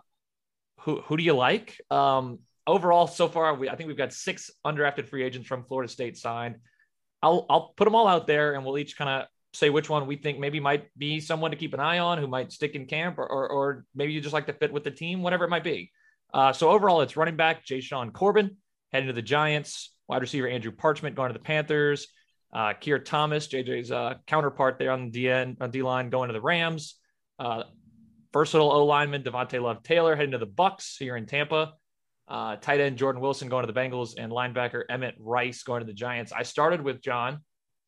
who 0.81 1.01
who 1.01 1.17
do 1.17 1.23
you 1.23 1.33
like? 1.33 1.79
Um, 1.91 2.39
overall, 2.69 3.07
so 3.07 3.27
far, 3.27 3.53
we 3.55 3.69
I 3.69 3.75
think 3.75 3.87
we've 3.87 3.97
got 3.97 4.13
six 4.13 4.51
undrafted 4.65 5.07
free 5.07 5.23
agents 5.23 5.47
from 5.47 5.63
Florida 5.65 5.91
State 5.91 6.17
signed. 6.17 6.55
I'll 7.21 7.45
I'll 7.49 7.73
put 7.75 7.85
them 7.85 7.95
all 7.95 8.07
out 8.07 8.27
there, 8.27 8.53
and 8.53 8.65
we'll 8.65 8.77
each 8.77 8.97
kind 8.97 9.09
of 9.09 9.27
say 9.53 9.69
which 9.69 9.89
one 9.89 10.05
we 10.05 10.15
think 10.15 10.39
maybe 10.39 10.59
might 10.59 10.85
be 10.97 11.19
someone 11.19 11.51
to 11.51 11.57
keep 11.57 11.73
an 11.73 11.79
eye 11.79 11.99
on, 11.99 12.17
who 12.17 12.27
might 12.27 12.51
stick 12.51 12.75
in 12.75 12.85
camp, 12.85 13.17
or, 13.17 13.25
or, 13.25 13.49
or 13.49 13.85
maybe 13.95 14.13
you 14.13 14.21
just 14.21 14.33
like 14.33 14.45
to 14.45 14.53
fit 14.53 14.71
with 14.71 14.83
the 14.83 14.91
team, 14.91 15.23
whatever 15.23 15.45
it 15.45 15.49
might 15.49 15.63
be. 15.63 15.91
Uh, 16.33 16.53
so 16.53 16.69
overall, 16.69 17.01
it's 17.01 17.17
running 17.17 17.35
back 17.35 17.65
Jashaun 17.65 18.13
Corbin 18.13 18.57
heading 18.91 19.07
to 19.07 19.13
the 19.13 19.21
Giants, 19.21 19.95
wide 20.07 20.21
receiver 20.21 20.47
Andrew 20.47 20.71
Parchment 20.71 21.15
going 21.15 21.29
to 21.29 21.33
the 21.33 21.43
Panthers, 21.43 22.07
uh, 22.53 22.73
Keir 22.73 22.99
Thomas, 22.99 23.47
JJ's 23.47 23.91
uh, 23.91 24.15
counterpart 24.27 24.77
there 24.77 24.91
on 24.91 25.09
the 25.09 25.25
DN, 25.25 25.57
on 25.61 25.71
D 25.71 25.81
line, 25.81 26.09
going 26.09 26.29
to 26.29 26.33
the 26.33 26.41
Rams. 26.41 26.95
Uh, 27.39 27.63
versatile 28.33 28.71
O 28.71 28.85
lineman 28.85 29.23
Devontay 29.23 29.61
Love 29.61 29.81
Taylor 29.83 30.15
heading 30.15 30.31
to 30.31 30.37
the 30.37 30.45
Bucks 30.45 30.97
here 30.97 31.15
in 31.15 31.25
Tampa. 31.25 31.73
Uh, 32.29 32.55
tight 32.57 32.79
end 32.79 32.97
Jordan 32.97 33.21
Wilson 33.21 33.49
going 33.49 33.65
to 33.65 33.71
the 33.71 33.79
Bengals, 33.79 34.13
and 34.17 34.31
linebacker 34.31 34.83
Emmett 34.87 35.15
Rice 35.19 35.63
going 35.63 35.81
to 35.81 35.85
the 35.85 35.93
Giants. 35.93 36.31
I 36.31 36.43
started 36.43 36.81
with 36.81 37.01
John, 37.01 37.39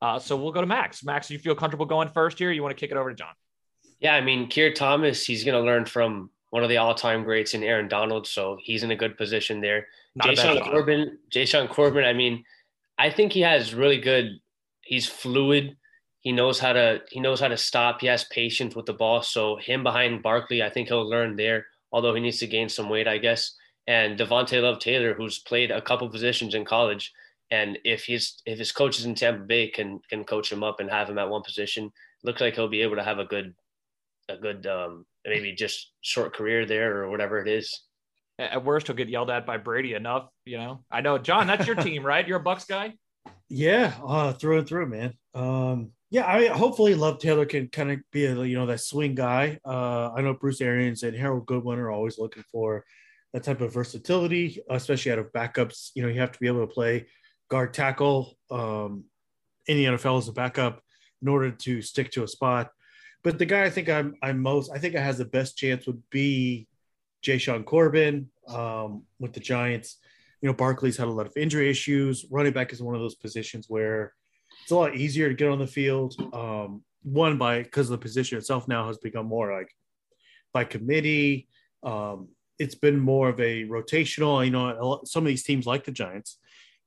uh, 0.01 0.17
so 0.17 0.35
we'll 0.35 0.51
go 0.51 0.61
to 0.61 0.67
Max. 0.67 1.03
Max, 1.03 1.27
do 1.27 1.35
you 1.35 1.39
feel 1.39 1.53
comfortable 1.53 1.85
going 1.85 2.09
first 2.09 2.39
here? 2.39 2.51
you 2.51 2.63
want 2.63 2.75
to 2.75 2.79
kick 2.79 2.91
it 2.91 2.97
over 2.97 3.11
to 3.11 3.15
John? 3.15 3.33
Yeah, 3.99 4.15
I 4.15 4.21
mean, 4.21 4.47
Keir 4.47 4.73
Thomas, 4.73 5.23
he's 5.23 5.43
going 5.43 5.61
to 5.61 5.63
learn 5.63 5.85
from 5.85 6.31
one 6.49 6.63
of 6.63 6.69
the 6.69 6.77
all-time 6.77 7.23
greats 7.23 7.53
in 7.53 7.63
Aaron 7.63 7.87
Donald, 7.87 8.25
so 8.25 8.57
he's 8.59 8.81
in 8.81 8.89
a 8.89 8.95
good 8.95 9.15
position 9.15 9.61
there. 9.61 9.85
Jashaun 10.19 10.63
Corbin, 10.63 11.19
Jashaun 11.31 11.69
Corbin. 11.69 12.03
I 12.03 12.13
mean, 12.13 12.43
I 12.97 13.11
think 13.11 13.31
he 13.31 13.41
has 13.41 13.73
really 13.73 13.99
good. 13.99 14.39
He's 14.81 15.07
fluid. 15.07 15.77
He 16.19 16.31
knows 16.31 16.59
how 16.59 16.73
to. 16.73 17.01
He 17.09 17.19
knows 17.19 17.39
how 17.39 17.47
to 17.47 17.57
stop. 17.57 18.01
He 18.01 18.07
has 18.07 18.25
patience 18.25 18.75
with 18.75 18.85
the 18.85 18.93
ball. 18.93 19.21
So 19.21 19.55
him 19.55 19.83
behind 19.83 20.23
Barkley, 20.23 20.61
I 20.61 20.69
think 20.69 20.89
he'll 20.89 21.09
learn 21.09 21.35
there. 21.35 21.67
Although 21.91 22.13
he 22.13 22.21
needs 22.21 22.39
to 22.39 22.47
gain 22.47 22.69
some 22.69 22.89
weight, 22.89 23.07
I 23.07 23.17
guess. 23.17 23.55
And 23.87 24.17
Devontay 24.17 24.61
Love 24.61 24.79
Taylor, 24.79 25.13
who's 25.13 25.39
played 25.39 25.71
a 25.71 25.81
couple 25.81 26.07
positions 26.09 26.53
in 26.53 26.65
college, 26.65 27.11
and 27.49 27.77
if 27.83 28.05
his 28.05 28.41
if 28.45 28.57
his 28.57 28.71
coaches 28.71 29.05
in 29.05 29.15
Tampa 29.15 29.43
Bay 29.43 29.67
can 29.67 29.99
can 30.09 30.23
coach 30.23 30.51
him 30.51 30.63
up 30.63 30.79
and 30.79 30.89
have 30.89 31.09
him 31.09 31.17
at 31.17 31.29
one 31.29 31.41
position, 31.41 31.91
looks 32.23 32.41
like 32.41 32.55
he'll 32.55 32.69
be 32.69 32.81
able 32.81 32.95
to 32.95 33.03
have 33.03 33.19
a 33.19 33.25
good 33.25 33.53
a 34.29 34.37
good 34.37 34.65
um, 34.67 35.05
maybe 35.25 35.53
just 35.53 35.91
short 36.01 36.33
career 36.33 36.65
there 36.65 36.97
or 36.97 37.09
whatever 37.09 37.39
it 37.39 37.47
is. 37.47 37.81
At 38.39 38.63
worst, 38.63 38.87
he'll 38.87 38.95
get 38.95 39.09
yelled 39.09 39.29
at 39.29 39.45
by 39.45 39.57
Brady 39.57 39.93
enough. 39.93 40.29
You 40.45 40.57
know, 40.57 40.85
I 40.89 41.01
know, 41.01 41.17
John. 41.17 41.47
That's 41.47 41.67
your 41.67 41.75
team, 41.75 42.03
right? 42.03 42.27
You're 42.27 42.39
a 42.39 42.43
Bucks 42.43 42.65
guy. 42.65 42.95
Yeah, 43.53 43.93
uh, 44.07 44.31
through 44.31 44.59
and 44.59 44.67
through, 44.67 44.87
man. 44.87 45.13
Um, 45.33 45.91
yeah, 46.09 46.25
I 46.25 46.39
mean, 46.39 46.51
hopefully 46.51 46.95
Love 46.95 47.19
Taylor 47.19 47.45
can 47.45 47.67
kind 47.67 47.91
of 47.91 47.99
be 48.09 48.23
a 48.23 48.33
you 48.45 48.57
know 48.57 48.65
that 48.65 48.79
swing 48.79 49.13
guy. 49.13 49.59
Uh, 49.65 50.09
I 50.15 50.21
know 50.21 50.33
Bruce 50.33 50.61
Arians 50.61 51.03
and 51.03 51.15
Harold 51.15 51.45
Goodwin 51.45 51.77
are 51.77 51.91
always 51.91 52.17
looking 52.17 52.43
for 52.49 52.85
that 53.33 53.43
type 53.43 53.61
of 53.61 53.73
versatility, 53.73 54.59
especially 54.69 55.11
out 55.11 55.19
of 55.19 55.31
backups. 55.31 55.91
You 55.95 56.03
know, 56.03 56.09
you 56.09 56.19
have 56.19 56.31
to 56.31 56.39
be 56.39 56.47
able 56.47 56.61
to 56.61 56.73
play 56.73 57.07
guard 57.49 57.73
tackle 57.73 58.37
um, 58.49 59.05
in 59.67 59.77
the 59.77 59.85
NFL 59.85 60.17
as 60.17 60.27
a 60.27 60.33
backup 60.33 60.81
in 61.21 61.27
order 61.27 61.51
to 61.51 61.81
stick 61.81 62.11
to 62.11 62.23
a 62.23 62.27
spot. 62.27 62.71
But 63.23 63.37
the 63.37 63.45
guy 63.45 63.63
I 63.63 63.69
think 63.69 63.89
I'm 63.89 64.15
I'm 64.21 64.39
most 64.39 64.71
I 64.71 64.79
think 64.79 64.95
I 64.95 65.01
has 65.01 65.19
the 65.19 65.25
best 65.25 65.57
chance 65.57 65.85
would 65.85 66.01
be 66.09 66.67
Jashaun 67.23 67.65
Corbin 67.65 68.29
um, 68.47 69.03
with 69.19 69.33
the 69.33 69.39
Giants. 69.39 69.97
You 70.41 70.49
know, 70.49 70.55
Barkley's 70.55 70.97
had 70.97 71.07
a 71.07 71.11
lot 71.11 71.27
of 71.27 71.33
injury 71.37 71.69
issues. 71.69 72.25
Running 72.31 72.53
back 72.53 72.73
is 72.73 72.81
one 72.81 72.95
of 72.95 73.01
those 73.01 73.15
positions 73.15 73.67
where 73.69 74.13
it's 74.63 74.71
a 74.71 74.75
lot 74.75 74.95
easier 74.95 75.29
to 75.29 75.35
get 75.35 75.49
on 75.49 75.59
the 75.59 75.67
field. 75.67 76.15
Um, 76.33 76.83
one 77.03 77.37
by 77.37 77.63
because 77.63 77.89
the 77.89 77.97
position 77.97 78.37
itself 78.37 78.67
now 78.67 78.87
has 78.87 78.97
become 78.97 79.27
more 79.27 79.53
like 79.53 79.69
by 80.51 80.63
committee. 80.63 81.47
Um, 81.83 82.29
it's 82.61 82.75
been 82.75 82.99
more 82.99 83.29
of 83.29 83.39
a 83.39 83.65
rotational. 83.65 84.45
You 84.45 84.51
know, 84.51 85.01
some 85.03 85.23
of 85.23 85.27
these 85.27 85.43
teams 85.43 85.65
like 85.65 85.83
the 85.83 85.91
Giants 85.91 86.37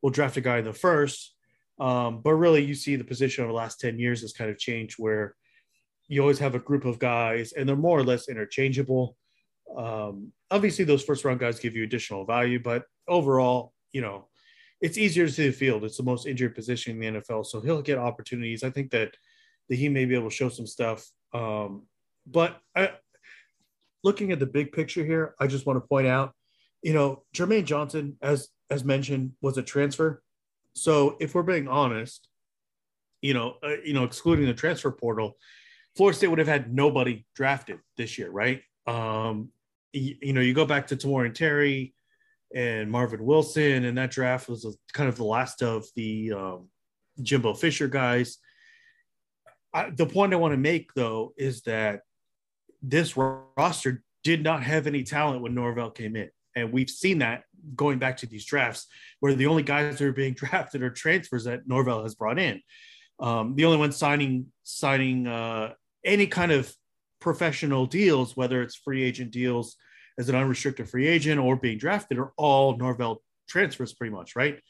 will 0.02 0.10
draft 0.10 0.36
a 0.36 0.40
guy 0.40 0.58
in 0.58 0.64
the 0.64 0.72
first, 0.72 1.34
um, 1.80 2.20
but 2.22 2.34
really 2.34 2.64
you 2.64 2.76
see 2.76 2.94
the 2.94 3.04
position 3.04 3.42
over 3.42 3.52
the 3.52 3.56
last 3.56 3.80
ten 3.80 3.98
years 3.98 4.20
has 4.20 4.32
kind 4.32 4.50
of 4.50 4.58
changed 4.58 4.96
where 4.98 5.34
you 6.06 6.20
always 6.20 6.38
have 6.38 6.54
a 6.54 6.60
group 6.60 6.84
of 6.84 6.98
guys 6.98 7.52
and 7.52 7.68
they're 7.68 7.76
more 7.76 7.98
or 7.98 8.04
less 8.04 8.28
interchangeable. 8.28 9.16
Um, 9.76 10.32
obviously, 10.50 10.84
those 10.84 11.02
first 11.02 11.24
round 11.24 11.40
guys 11.40 11.58
give 11.58 11.74
you 11.74 11.82
additional 11.82 12.24
value, 12.24 12.60
but 12.62 12.84
overall, 13.08 13.72
you 13.92 14.00
know, 14.00 14.28
it's 14.80 14.98
easier 14.98 15.26
to 15.26 15.32
see 15.32 15.46
the 15.46 15.52
field. 15.52 15.82
It's 15.82 15.96
the 15.96 16.02
most 16.04 16.26
injured 16.26 16.54
position 16.54 17.02
in 17.02 17.14
the 17.14 17.20
NFL, 17.20 17.46
so 17.46 17.60
he'll 17.60 17.82
get 17.82 17.98
opportunities. 17.98 18.62
I 18.62 18.70
think 18.70 18.90
that 18.92 19.16
that 19.68 19.76
he 19.76 19.88
may 19.88 20.04
be 20.04 20.14
able 20.14 20.30
to 20.30 20.36
show 20.36 20.50
some 20.50 20.66
stuff. 20.66 21.08
Um, 21.32 21.86
but 22.26 22.60
I, 22.76 22.90
looking 24.04 24.30
at 24.30 24.38
the 24.38 24.46
big 24.46 24.70
picture 24.72 25.04
here, 25.04 25.34
I 25.40 25.48
just 25.48 25.66
want 25.66 25.82
to 25.82 25.88
point 25.88 26.06
out, 26.06 26.32
you 26.82 26.92
know, 26.92 27.24
Jermaine 27.34 27.64
Johnson, 27.64 28.16
as 28.22 28.48
as 28.70 28.84
mentioned, 28.84 29.32
was 29.40 29.58
a 29.58 29.62
transfer. 29.62 30.22
So 30.74 31.16
if 31.20 31.34
we're 31.34 31.42
being 31.42 31.66
honest, 31.66 32.28
you 33.22 33.34
know, 33.34 33.56
uh, 33.62 33.76
you 33.84 33.94
know, 33.94 34.04
excluding 34.04 34.46
the 34.46 34.54
transfer 34.54 34.90
portal, 34.90 35.36
Florida 35.96 36.16
State 36.16 36.28
would 36.28 36.38
have 36.38 36.48
had 36.48 36.72
nobody 36.72 37.24
drafted 37.34 37.78
this 37.96 38.18
year, 38.18 38.30
right? 38.30 38.62
Um, 38.86 39.50
you, 39.92 40.16
you 40.20 40.32
know, 40.32 40.40
you 40.40 40.52
go 40.52 40.66
back 40.66 40.88
to 40.88 40.96
Tamorrion 40.96 41.34
Terry 41.34 41.94
and 42.54 42.90
Marvin 42.90 43.24
Wilson, 43.24 43.84
and 43.84 43.96
that 43.96 44.10
draft 44.10 44.48
was 44.48 44.64
a, 44.64 44.72
kind 44.92 45.08
of 45.08 45.16
the 45.16 45.24
last 45.24 45.62
of 45.62 45.86
the 45.96 46.32
um, 46.32 46.68
Jimbo 47.22 47.54
Fisher 47.54 47.88
guys. 47.88 48.38
I, 49.72 49.90
the 49.90 50.06
point 50.06 50.32
I 50.32 50.36
want 50.36 50.52
to 50.52 50.58
make, 50.58 50.92
though, 50.94 51.32
is 51.36 51.62
that 51.62 52.00
this 52.88 53.16
roster 53.16 54.02
did 54.22 54.42
not 54.42 54.62
have 54.62 54.86
any 54.86 55.02
talent 55.02 55.42
when 55.42 55.54
Norvell 55.54 55.90
came 55.90 56.16
in. 56.16 56.30
And 56.56 56.72
we've 56.72 56.90
seen 56.90 57.18
that 57.18 57.44
going 57.74 57.98
back 57.98 58.18
to 58.18 58.26
these 58.26 58.44
drafts, 58.44 58.86
where 59.20 59.34
the 59.34 59.46
only 59.46 59.62
guys 59.62 59.98
that 59.98 60.06
are 60.06 60.12
being 60.12 60.34
drafted 60.42 60.82
are 60.82 60.90
transfers 60.90 61.44
that 61.44 61.66
Norvell 61.66 62.02
has 62.02 62.14
brought 62.14 62.38
in. 62.38 62.60
Um, 63.20 63.54
the 63.54 63.64
only 63.64 63.78
one 63.78 63.92
signing 63.92 64.46
signing 64.64 65.26
uh, 65.26 65.74
any 66.04 66.26
kind 66.26 66.52
of 66.52 66.72
professional 67.20 67.86
deals, 67.86 68.36
whether 68.36 68.60
it's 68.60 68.74
free 68.74 69.02
agent 69.02 69.30
deals 69.30 69.76
as 70.18 70.28
an 70.28 70.34
unrestricted 70.34 70.88
free 70.88 71.06
agent 71.06 71.40
or 71.40 71.56
being 71.56 71.78
drafted, 71.78 72.18
are 72.18 72.32
all 72.36 72.76
Norvell 72.76 73.22
transfers 73.48 73.94
pretty 73.94 74.14
much, 74.14 74.36
right? 74.36 74.60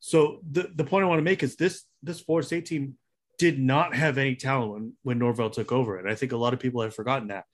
So 0.00 0.40
the, 0.48 0.70
the 0.74 0.84
point 0.84 1.04
I 1.04 1.08
want 1.08 1.18
to 1.18 1.24
make 1.24 1.42
is 1.42 1.56
this 1.56 1.84
this 2.02 2.20
Florida 2.20 2.46
State 2.46 2.66
team 2.66 2.96
did 3.38 3.58
not 3.58 3.94
have 3.94 4.18
any 4.18 4.34
talent 4.34 4.72
when, 4.72 4.92
when 5.02 5.18
Norvell 5.18 5.50
took 5.50 5.72
over. 5.72 5.98
And 5.98 6.08
I 6.08 6.14
think 6.14 6.32
a 6.32 6.36
lot 6.36 6.52
of 6.52 6.60
people 6.60 6.82
have 6.82 6.94
forgotten 6.94 7.28
that. 7.28 7.44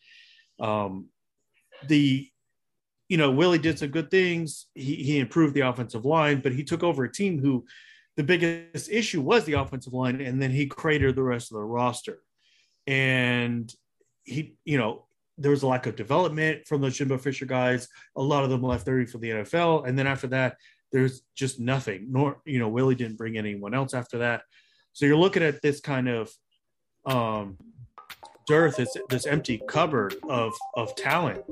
Um, 0.59 1.09
the 1.87 2.29
you 3.09 3.19
know, 3.19 3.31
Willie 3.31 3.59
did 3.59 3.79
some 3.79 3.91
good 3.91 4.11
things. 4.11 4.67
He, 4.75 4.97
he 4.97 5.19
improved 5.19 5.55
the 5.55 5.61
offensive 5.61 6.05
line, 6.05 6.41
but 6.41 6.53
he 6.53 6.65
took 6.65 6.83
over 6.83 7.05
a 7.05 7.13
team 7.13 7.39
who 7.39 7.67
the 8.17 8.25
biggest 8.25 8.91
issue 8.91 9.21
was 9.21 9.45
the 9.45 9.55
offensive 9.55 9.93
line, 9.93 10.21
and 10.21 10.41
then 10.41 10.51
he 10.51 10.67
created 10.67 11.15
the 11.15 11.23
rest 11.23 11.53
of 11.53 11.57
the 11.57 11.65
roster. 11.65 12.21
And 12.87 13.73
he, 14.25 14.57
you 14.65 14.79
know, 14.79 15.07
there 15.37 15.51
was 15.51 15.63
a 15.63 15.67
lack 15.67 15.87
of 15.87 15.97
development 15.97 16.67
from 16.67 16.81
those 16.81 16.97
Jimbo 16.97 17.19
Fisher 17.19 17.45
guys. 17.45 17.89
A 18.17 18.23
lot 18.23 18.45
of 18.45 18.51
them 18.51 18.63
left 18.63 18.89
early 18.89 19.07
for 19.07 19.19
the 19.19 19.31
NFL. 19.31 19.87
And 19.87 19.99
then 19.99 20.07
after 20.07 20.29
that, 20.29 20.57
there's 20.93 21.23
just 21.35 21.59
nothing. 21.59 22.07
Nor, 22.11 22.41
you 22.45 22.59
know, 22.59 22.69
Willie 22.69 22.95
didn't 22.95 23.19
bring 23.19 23.37
anyone 23.37 23.75
else 23.75 23.95
after 23.95 24.19
that. 24.19 24.43
So 24.95 25.07
you're 25.07 25.17
looking 25.17 25.43
at 25.43 25.61
this 25.61 25.81
kind 25.81 26.09
of 26.09 26.33
um, 27.05 27.59
dearth, 28.47 28.77
this 28.77 28.97
this 29.11 29.27
empty 29.27 29.61
cupboard 29.69 30.15
of 30.29 30.53
of 30.77 30.95
talent, 30.95 31.43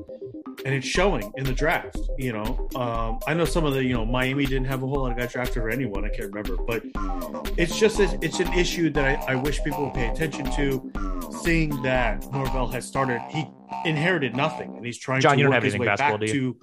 and 0.65 0.73
it's 0.73 0.87
showing 0.87 1.33
in 1.37 1.45
the 1.45 1.53
draft. 1.53 1.99
You 2.19 2.35
know, 2.35 2.69
um, 2.77 3.19
I 3.27 3.35
know 3.35 3.45
some 3.45 3.65
of 3.65 3.75
the 3.75 3.85
you 3.85 3.95
know 3.95 4.07
Miami 4.07 4.47
didn't 4.47 4.67
have 4.67 4.85
a 4.85 4.87
whole 4.87 5.03
lot 5.03 5.11
of 5.11 5.19
guys 5.19 5.33
drafted 5.33 5.57
or 5.57 5.71
anyone. 5.71 6.05
I 6.05 6.09
can't 6.09 6.33
remember, 6.33 6.57
but 6.57 6.85
it's 7.59 7.77
just 7.81 7.99
a, 7.99 8.17
it's 8.23 8.39
an 8.39 8.53
issue 8.53 8.91
that 8.91 9.05
I, 9.05 9.33
I 9.33 9.35
wish 9.35 9.61
people 9.65 9.87
would 9.87 9.95
pay 9.95 10.09
attention 10.09 10.45
to. 10.53 10.93
Seeing 11.43 11.83
that 11.83 12.31
Norvell 12.31 12.69
has 12.69 12.87
started, 12.87 13.21
he 13.31 13.45
inherited 13.85 14.37
nothing, 14.37 14.77
and 14.77 14.87
he's 14.87 14.99
trying 14.99 15.21
John, 15.21 15.37
to 15.39 15.45
work 15.47 15.55
have 15.55 15.63
his 15.65 15.77
way 15.77 15.87
basketball, 15.87 16.19
back 16.19 16.29
to 16.29 16.57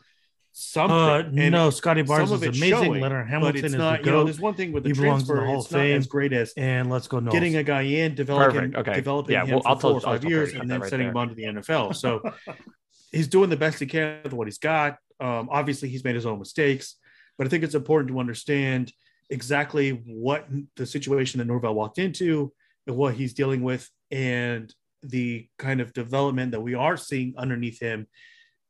something. 0.51 0.96
Uh, 0.98 1.41
And 1.44 1.51
no, 1.51 1.70
Scottie 1.70 2.01
Barnes 2.01 2.29
some 2.29 2.38
of 2.38 2.44
is 2.44 2.58
amazing. 2.58 2.70
showing, 2.86 3.01
Leonard 3.01 3.25
but 3.25 3.32
Hamilton 3.32 3.56
it's 3.58 3.65
is 3.65 3.75
not. 3.75 4.01
the 4.01 4.06
You 4.10 4.12
know, 4.15 4.24
there's 4.24 4.39
one 4.39 4.53
thing 4.56 4.72
with 4.72 4.84
the 4.84 4.89
He 4.89 4.94
belongs 4.94 5.24
in 5.24 5.27
the 5.27 5.34
transfer. 5.34 5.46
Hall 5.46 5.60
of 5.60 5.65
It's 5.65 5.72
not 5.72 5.82
as 5.86 6.08
great 6.08 6.34
as 6.34 6.53
And 6.58 6.89
let's 6.89 7.08
go 7.08 7.20
Noles. 7.20 7.32
getting 7.32 7.56
a 7.58 7.63
guy 7.63 7.82
in, 7.82 8.15
developing, 8.15 8.56
Perfect. 8.72 8.75
Okay. 8.77 8.94
developing 8.96 9.34
Yeah, 9.34 9.46
him 9.46 9.51
well, 9.51 9.62
for 9.62 9.68
I'll 9.70 9.79
four 9.79 9.89
tell- 10.01 10.10
or 10.12 10.18
five 10.20 10.25
years, 10.25 10.53
and 10.53 10.70
then 10.70 10.82
right 10.82 10.89
sending 10.89 11.08
there. 11.08 11.12
him 11.12 11.18
on 11.18 11.29
to 11.29 11.36
the 11.36 11.44
NFL. 11.44 11.96
So 11.96 12.22
he's 13.12 13.27
doing 13.27 13.50
the 13.50 13.58
best 13.58 13.79
he 13.79 13.86
can 13.86 14.20
with 14.24 14.34
what 14.34 14.48
he's 14.48 14.58
got. 14.60 14.98
Um, 15.20 15.50
obviously, 15.51 15.89
he's 15.89 16.03
made 16.03 16.15
his 16.15 16.25
own 16.25 16.39
mistakes, 16.39 16.96
but 17.38 17.46
I 17.48 17.50
think 17.50 17.63
it's 17.63 17.75
important 17.75 18.10
to 18.12 18.20
understand 18.20 18.91
exactly 19.29 19.91
what 20.06 20.48
the 20.75 20.86
situation 20.86 21.38
that 21.39 21.46
Norvell 21.46 21.75
walked 21.75 22.00
into 22.00 22.51
and 22.88 22.96
what 22.96 23.13
he's 23.15 23.34
dealing 23.34 23.62
with, 23.62 23.88
and 24.12 24.74
the 25.03 25.48
kind 25.58 25.79
of 25.82 25.94
development 25.94 26.51
that 26.51 26.60
we 26.62 26.74
are 26.74 26.98
seeing 26.98 27.34
underneath 27.38 27.79
him. 27.79 28.08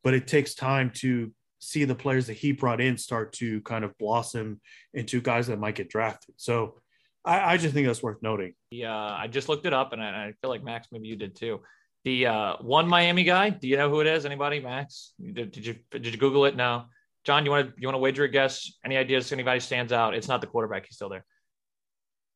But 0.03 0.13
it 0.13 0.27
takes 0.27 0.53
time 0.55 0.91
to 0.95 1.31
see 1.59 1.83
the 1.85 1.95
players 1.95 2.27
that 2.27 2.33
he 2.33 2.51
brought 2.53 2.81
in 2.81 2.97
start 2.97 3.33
to 3.33 3.61
kind 3.61 3.83
of 3.83 3.97
blossom 3.97 4.59
into 4.93 5.21
guys 5.21 5.47
that 5.47 5.59
might 5.59 5.75
get 5.75 5.89
drafted. 5.89 6.35
So 6.37 6.79
I, 7.25 7.53
I 7.53 7.57
just 7.57 7.73
think 7.73 7.85
that's 7.87 8.01
worth 8.01 8.21
noting. 8.21 8.53
Yeah, 8.71 8.95
uh, 8.95 9.17
I 9.19 9.27
just 9.27 9.49
looked 9.49 9.65
it 9.65 9.73
up, 9.73 9.93
and 9.93 10.01
I, 10.01 10.27
I 10.27 10.33
feel 10.41 10.49
like 10.49 10.63
Max, 10.63 10.87
maybe 10.91 11.07
you 11.07 11.15
did 11.15 11.35
too. 11.35 11.59
The 12.05 12.27
uh, 12.27 12.55
one 12.61 12.87
Miami 12.87 13.25
guy. 13.25 13.49
Do 13.49 13.67
you 13.67 13.75
know 13.77 13.89
who 13.89 13.99
it 13.99 14.07
is? 14.07 14.25
Anybody? 14.25 14.61
Max? 14.61 15.13
Did, 15.21 15.51
did 15.51 15.65
you 15.65 15.75
did 15.91 16.05
you 16.07 16.17
Google 16.17 16.45
it? 16.45 16.55
No. 16.55 16.85
John, 17.25 17.43
you 17.43 17.51
want 17.51 17.75
to 17.75 17.81
you 17.81 17.87
want 17.87 17.95
to 17.95 17.99
wager 17.99 18.23
a 18.23 18.29
guess? 18.29 18.71
Any 18.85 18.95
ideas? 18.95 19.33
Anybody 19.33 19.59
stands 19.59 19.91
out? 19.91 20.15
It's 20.15 20.29
not 20.29 20.39
the 20.39 20.47
quarterback. 20.47 20.85
He's 20.87 20.95
still 20.95 21.09
there. 21.09 21.25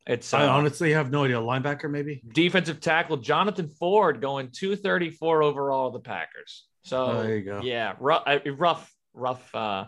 It's 0.06 0.34
uh, 0.34 0.38
I 0.40 0.48
honestly 0.48 0.92
have 0.92 1.12
no 1.12 1.24
idea. 1.24 1.38
Linebacker, 1.38 1.90
maybe. 1.90 2.22
defensive 2.34 2.82
tackle 2.82 3.18
Jonathan 3.18 3.70
Ford 3.70 4.20
going 4.20 4.50
234 4.52 5.44
overall 5.44 5.88
of 5.88 5.94
the 5.94 6.02
Packers. 6.02 6.66
So 6.84 7.06
Oh, 7.06 7.24
there 7.24 7.38
you 7.38 7.46
go. 7.46 7.62
yeah, 7.64 7.94
rough, 8.00 8.24
rough, 8.58 8.94
rough, 9.14 9.54
uh, 9.56 9.86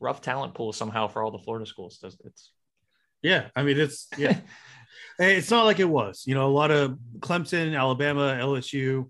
rough 0.00 0.20
talent 0.20 0.54
pool 0.54 0.72
somehow 0.72 1.08
for 1.08 1.22
all 1.22 1.30
the 1.30 1.38
Florida 1.38 1.66
schools. 1.66 1.98
Does 1.98 2.16
It's 2.24 2.50
Yeah, 3.22 3.48
I 3.56 3.62
mean 3.62 3.78
it's 3.78 4.08
yeah. 4.18 4.38
Hey, 5.18 5.36
it's 5.36 5.50
not 5.50 5.64
like 5.64 5.78
it 5.78 5.88
was. 5.88 6.24
You 6.26 6.34
know, 6.34 6.48
a 6.48 6.50
lot 6.50 6.72
of 6.72 6.98
Clemson, 7.20 7.78
Alabama, 7.78 8.36
LSU, 8.40 9.08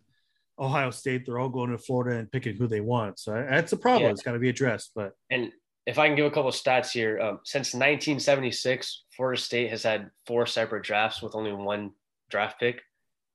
Ohio 0.58 0.90
State, 0.90 1.24
they're 1.24 1.38
all 1.38 1.48
going 1.48 1.70
to 1.70 1.78
Florida 1.78 2.18
and 2.18 2.30
picking 2.30 2.56
who 2.56 2.66
they 2.66 2.80
want. 2.80 3.18
So 3.18 3.32
that's 3.32 3.72
a 3.72 3.76
problem. 3.76 4.04
Yeah. 4.04 4.10
It's 4.10 4.22
got 4.22 4.32
to 4.32 4.38
be 4.38 4.50
addressed. 4.50 4.90
But 4.94 5.12
And 5.30 5.50
if 5.86 5.98
I 5.98 6.06
can 6.06 6.16
give 6.16 6.26
a 6.26 6.30
couple 6.30 6.48
of 6.48 6.54
stats 6.54 6.90
here, 6.90 7.18
um, 7.20 7.40
since 7.44 7.74
1976, 7.74 9.04
Florida 9.16 9.40
State 9.40 9.70
has 9.70 9.82
had 9.82 10.10
four 10.26 10.46
separate 10.46 10.84
drafts 10.84 11.22
with 11.22 11.34
only 11.34 11.52
one 11.52 11.92
draft 12.30 12.60
pick, 12.60 12.82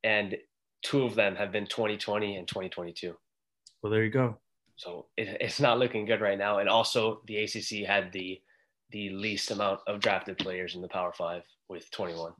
and 0.03 0.37
two 0.83 1.03
of 1.03 1.15
them 1.15 1.35
have 1.35 1.51
been 1.51 1.65
2020 1.65 2.37
and 2.37 2.47
2022. 2.47 3.15
well, 3.81 3.91
there 3.91 4.03
you 4.03 4.11
go. 4.11 4.37
So 4.79 5.07
it, 5.17 5.27
it's 5.41 5.59
not 5.59 5.77
looking 5.77 6.05
good 6.05 6.21
right 6.21 6.37
now. 6.37 6.59
And 6.59 6.69
also, 6.69 7.21
the 7.27 7.43
ACC 7.43 7.85
had 7.85 8.13
the 8.13 8.39
the 8.91 9.09
least 9.09 9.51
amount 9.51 9.81
of 9.87 9.99
drafted 9.99 10.37
players 10.37 10.73
in 10.73 10.81
the 10.81 10.87
Power 10.87 11.11
Five 11.11 11.43
with 11.67 11.91
21. 11.91 12.31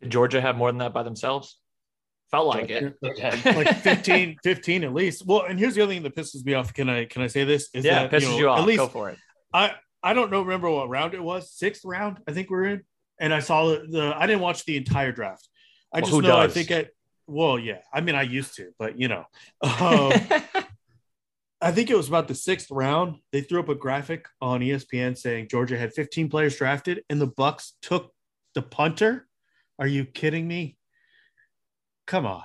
did 0.00 0.10
Georgia 0.10 0.40
have 0.40 0.56
more 0.56 0.70
than 0.72 0.78
that 0.78 0.94
by 0.94 1.02
themselves? 1.02 1.58
Felt 2.30 2.46
like 2.46 2.70
it. 2.70 2.96
like 3.02 3.76
15, 3.82 4.38
15 4.42 4.84
at 4.84 4.94
least. 4.94 5.26
Well, 5.26 5.42
and 5.42 5.58
here's 5.58 5.74
the 5.74 5.82
other 5.82 5.92
thing 5.92 6.02
that 6.04 6.16
pisses 6.16 6.42
me 6.42 6.54
off. 6.54 6.72
Can 6.72 6.88
I 6.88 7.04
can 7.04 7.20
I 7.20 7.26
say 7.26 7.44
this? 7.44 7.68
Is 7.74 7.84
yeah, 7.84 8.06
that, 8.06 8.10
pisses 8.10 8.30
know, 8.30 8.38
you 8.38 8.48
off. 8.48 8.60
At 8.60 8.66
least 8.66 8.78
Go 8.78 8.88
for 8.88 9.10
it. 9.10 9.18
I 9.52 9.74
I 10.02 10.14
don't 10.14 10.30
know 10.30 10.40
remember 10.40 10.70
what 10.70 10.88
round 10.88 11.12
it 11.12 11.22
was. 11.22 11.52
Sixth 11.52 11.84
round, 11.84 12.18
I 12.26 12.32
think 12.32 12.48
we're 12.48 12.64
in. 12.64 12.82
And 13.20 13.34
I 13.34 13.40
saw 13.40 13.66
the, 13.66 13.86
the 13.86 14.14
I 14.16 14.26
didn't 14.26 14.40
watch 14.40 14.64
the 14.64 14.78
entire 14.78 15.12
draft. 15.12 15.46
I 15.92 15.98
Well, 15.98 16.00
just 16.00 16.12
who 16.12 16.22
know 16.22 16.38
I 16.38 16.48
think 16.48 16.70
at 16.70 16.88
well, 17.26 17.58
yeah. 17.58 17.78
I 17.92 18.00
mean, 18.00 18.14
I 18.14 18.22
used 18.22 18.56
to, 18.56 18.72
but 18.78 18.98
you 18.98 19.08
know, 19.08 19.24
um, 19.62 20.12
I 21.62 21.70
think 21.70 21.90
it 21.90 21.96
was 21.96 22.08
about 22.08 22.26
the 22.26 22.34
sixth 22.34 22.70
round. 22.72 23.18
They 23.30 23.40
threw 23.40 23.60
up 23.60 23.68
a 23.68 23.76
graphic 23.76 24.26
on 24.40 24.60
ESPN 24.60 25.16
saying 25.16 25.46
Georgia 25.48 25.78
had 25.78 25.92
15 25.94 26.28
players 26.28 26.56
drafted, 26.56 27.04
and 27.08 27.20
the 27.20 27.28
Bucks 27.28 27.74
took 27.80 28.12
the 28.54 28.62
punter. 28.62 29.28
Are 29.78 29.86
you 29.86 30.04
kidding 30.04 30.46
me? 30.48 30.76
Come 32.08 32.26
on, 32.26 32.42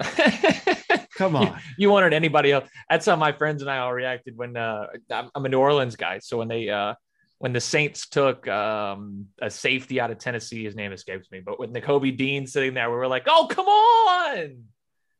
come 1.14 1.36
on. 1.36 1.60
you 1.78 1.90
wanted 1.90 2.12
anybody 2.12 2.50
else. 2.50 2.68
That's 2.90 3.06
how 3.06 3.14
my 3.14 3.30
friends 3.30 3.62
and 3.62 3.70
I 3.70 3.78
all 3.78 3.92
reacted 3.92 4.36
when 4.36 4.56
uh, 4.56 4.88
I'm 5.12 5.30
I'm 5.34 5.46
a 5.46 5.48
New 5.48 5.60
Orleans 5.60 5.94
guy. 5.94 6.18
So 6.18 6.38
when 6.38 6.48
they 6.48 6.68
uh, 6.68 6.94
when 7.38 7.52
the 7.52 7.60
Saints 7.60 8.08
took 8.08 8.48
um, 8.48 9.26
a 9.40 9.48
safety 9.48 10.00
out 10.00 10.10
of 10.10 10.18
Tennessee, 10.18 10.64
his 10.64 10.74
name 10.74 10.92
escapes 10.92 11.30
me, 11.30 11.40
but 11.40 11.60
with 11.60 11.72
Nakobe 11.72 12.16
Dean 12.16 12.48
sitting 12.48 12.74
there, 12.74 12.90
we 12.90 12.96
were 12.96 13.06
like, 13.06 13.26
"Oh, 13.28 13.46
come 13.48 13.66
on!" 13.66 14.64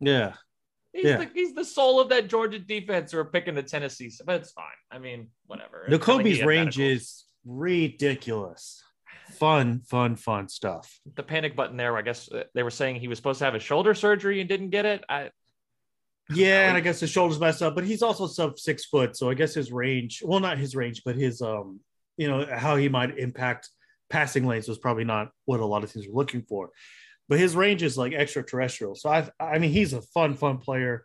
Yeah, 0.00 0.34
He's, 0.96 1.04
Yeah. 1.04 1.18
the, 1.18 1.30
he's 1.34 1.54
the 1.54 1.64
soul 1.64 2.00
of 2.00 2.08
that 2.08 2.28
Georgia 2.28 2.58
defense. 2.58 3.12
We're 3.12 3.24
picking 3.26 3.54
the 3.54 3.62
Tennessee, 3.62 4.10
but 4.24 4.40
it's 4.40 4.52
fine. 4.52 4.64
I 4.90 4.98
mean, 4.98 5.28
whatever. 5.46 5.84
I 5.86 5.90
mean, 5.90 6.00
Nakobe's 6.00 6.24
he 6.24 6.38
had 6.38 6.46
range 6.46 6.78
is 6.78 7.24
ridiculous. 7.44 8.82
Fun, 9.32 9.80
fun, 9.80 10.16
fun 10.16 10.48
stuff. 10.48 11.00
the 11.16 11.22
panic 11.22 11.54
button 11.56 11.76
there. 11.76 11.96
I 11.96 12.02
guess 12.02 12.30
uh, 12.32 12.44
they 12.54 12.62
were 12.62 12.70
saying 12.70 12.96
he 12.96 13.08
was 13.08 13.18
supposed 13.18 13.40
to 13.40 13.44
have 13.44 13.54
a 13.54 13.60
shoulder 13.60 13.92
surgery 13.94 14.40
and 14.40 14.48
didn't 14.48 14.70
get 14.70 14.86
it. 14.86 15.04
I, 15.08 15.30
Yeah, 16.32 16.68
and 16.68 16.76
I 16.76 16.80
guess 16.80 17.00
his 17.00 17.10
shoulders 17.10 17.38
messed 17.38 17.60
up, 17.62 17.74
but 17.74 17.84
he's 17.84 18.02
also 18.02 18.26
sub 18.26 18.58
six 18.58 18.84
foot, 18.86 19.16
so 19.16 19.28
I 19.28 19.34
guess 19.34 19.52
his 19.52 19.70
range, 19.72 20.22
well, 20.24 20.40
not 20.40 20.58
his 20.58 20.74
range, 20.74 21.02
but 21.04 21.16
his 21.16 21.42
um, 21.42 21.80
you 22.16 22.28
know, 22.28 22.46
how 22.50 22.76
he 22.76 22.88
might 22.88 23.18
impact 23.18 23.68
passing 24.08 24.46
lanes 24.46 24.68
was 24.68 24.78
probably 24.78 25.04
not 25.04 25.30
what 25.44 25.60
a 25.60 25.66
lot 25.66 25.84
of 25.84 25.92
teams 25.92 26.06
were 26.08 26.14
looking 26.14 26.42
for. 26.42 26.70
But 27.28 27.38
his 27.40 27.56
range 27.56 27.82
is 27.82 27.98
like 27.98 28.12
extraterrestrial. 28.12 28.94
So 28.94 29.10
I 29.10 29.28
I 29.40 29.58
mean 29.58 29.70
he's 29.70 29.92
a 29.92 30.02
fun, 30.02 30.34
fun 30.34 30.58
player. 30.58 31.04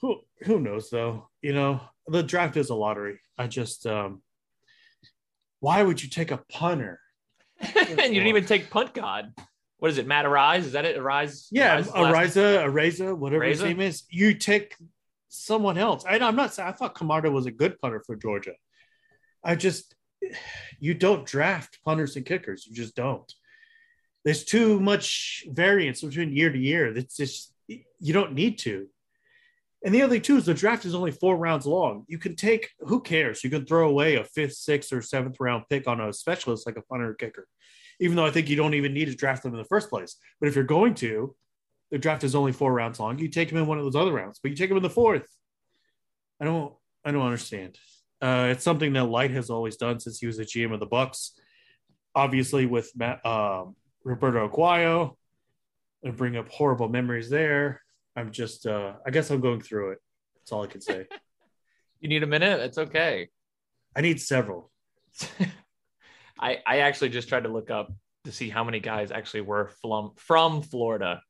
Who 0.00 0.20
who 0.42 0.60
knows 0.60 0.90
though? 0.90 1.28
You 1.42 1.54
know, 1.54 1.80
the 2.06 2.22
draft 2.22 2.56
is 2.56 2.70
a 2.70 2.74
lottery. 2.74 3.18
I 3.36 3.46
just 3.46 3.86
um 3.86 4.22
why 5.60 5.82
would 5.82 6.02
you 6.02 6.08
take 6.08 6.30
a 6.30 6.42
punter? 6.50 7.00
and 7.60 7.74
you 7.88 7.96
didn't 7.96 8.26
even 8.28 8.46
take 8.46 8.70
punt 8.70 8.94
god. 8.94 9.32
What 9.78 9.90
is 9.90 9.98
it? 9.98 10.06
Matt 10.06 10.26
Arise? 10.26 10.66
Is 10.66 10.72
that 10.72 10.84
it? 10.84 10.96
Arise? 10.96 11.48
Yeah, 11.50 11.74
Arise 11.74 11.86
is 11.86 11.92
the 11.92 12.00
last- 12.00 12.36
Araiza, 12.36 12.64
Araiza, 12.66 13.16
whatever 13.18 13.44
his 13.44 13.62
name 13.62 13.80
is. 13.80 14.02
You 14.10 14.34
take 14.34 14.74
someone 15.28 15.78
else. 15.78 16.04
And 16.08 16.22
I'm 16.24 16.36
not 16.36 16.52
saying 16.52 16.68
I 16.68 16.72
thought 16.72 16.96
Camarda 16.96 17.30
was 17.30 17.46
a 17.46 17.52
good 17.52 17.80
punter 17.80 18.02
for 18.04 18.16
Georgia. 18.16 18.54
I 19.44 19.54
just 19.54 19.94
you 20.80 20.94
don't 20.94 21.24
draft 21.24 21.78
punters 21.84 22.16
and 22.16 22.26
kickers. 22.26 22.66
You 22.66 22.74
just 22.74 22.96
don't. 22.96 23.32
There's 24.28 24.44
too 24.44 24.78
much 24.78 25.46
variance 25.48 26.02
between 26.02 26.36
year 26.36 26.52
to 26.52 26.58
year. 26.58 26.94
It's 26.94 27.16
just 27.16 27.50
you 27.66 28.12
don't 28.12 28.34
need 28.34 28.58
to. 28.58 28.86
And 29.82 29.94
the 29.94 30.02
other 30.02 30.12
thing 30.12 30.20
too 30.20 30.36
is 30.36 30.44
the 30.44 30.52
draft 30.52 30.84
is 30.84 30.94
only 30.94 31.12
four 31.12 31.38
rounds 31.38 31.64
long. 31.64 32.04
You 32.08 32.18
can 32.18 32.36
take 32.36 32.68
who 32.80 33.00
cares? 33.00 33.42
You 33.42 33.48
can 33.48 33.64
throw 33.64 33.88
away 33.88 34.16
a 34.16 34.24
fifth, 34.24 34.52
sixth, 34.52 34.92
or 34.92 35.00
seventh 35.00 35.40
round 35.40 35.64
pick 35.70 35.88
on 35.88 35.98
a 36.02 36.12
specialist 36.12 36.66
like 36.66 36.76
a 36.76 36.82
punter 36.82 37.08
or 37.08 37.14
kicker, 37.14 37.48
even 38.00 38.16
though 38.16 38.26
I 38.26 38.30
think 38.30 38.50
you 38.50 38.56
don't 38.56 38.74
even 38.74 38.92
need 38.92 39.06
to 39.06 39.14
draft 39.14 39.44
them 39.44 39.54
in 39.54 39.58
the 39.58 39.64
first 39.64 39.88
place. 39.88 40.16
But 40.40 40.50
if 40.50 40.54
you're 40.54 40.64
going 40.64 40.94
to, 40.96 41.34
the 41.90 41.96
draft 41.96 42.22
is 42.22 42.34
only 42.34 42.52
four 42.52 42.74
rounds 42.74 43.00
long. 43.00 43.18
You 43.18 43.28
take 43.28 43.48
them 43.48 43.56
in 43.56 43.66
one 43.66 43.78
of 43.78 43.84
those 43.84 43.96
other 43.96 44.12
rounds, 44.12 44.40
but 44.42 44.50
you 44.50 44.58
take 44.58 44.68
them 44.68 44.76
in 44.76 44.82
the 44.82 44.90
fourth. 44.90 45.26
I 46.38 46.44
don't 46.44 46.74
I 47.02 47.12
don't 47.12 47.24
understand. 47.24 47.78
Uh, 48.20 48.48
it's 48.50 48.62
something 48.62 48.92
that 48.92 49.04
Licht 49.04 49.32
has 49.32 49.48
always 49.48 49.78
done 49.78 50.00
since 50.00 50.18
he 50.18 50.26
was 50.26 50.36
the 50.36 50.44
GM 50.44 50.74
of 50.74 50.80
the 50.80 50.86
Bucks. 50.86 51.32
Obviously, 52.14 52.66
with 52.66 52.92
Matt, 52.94 53.24
um, 53.24 53.74
Roberto 54.04 54.48
Aguayo, 54.48 55.16
and 56.02 56.16
bring 56.16 56.36
up 56.36 56.48
horrible 56.48 56.88
memories 56.88 57.28
there. 57.30 57.82
I'm 58.16 58.32
just, 58.32 58.66
uh, 58.66 58.94
I 59.06 59.10
guess 59.10 59.30
I'm 59.30 59.40
going 59.40 59.60
through 59.60 59.92
it. 59.92 59.98
That's 60.36 60.52
all 60.52 60.64
I 60.64 60.66
can 60.66 60.80
say. 60.80 61.06
You 62.00 62.08
need 62.08 62.22
a 62.22 62.28
minute? 62.28 62.60
It's 62.60 62.78
okay. 62.78 63.28
I 63.96 64.02
need 64.02 64.20
several. 64.20 64.70
I 66.40 66.58
I 66.64 66.78
actually 66.78 67.08
just 67.08 67.28
tried 67.28 67.42
to 67.42 67.48
look 67.48 67.72
up 67.72 67.92
to 68.24 68.30
see 68.30 68.48
how 68.48 68.62
many 68.62 68.78
guys 68.78 69.10
actually 69.10 69.40
were 69.40 69.72
from 69.82 70.12
from 70.16 70.62
Florida 70.62 71.20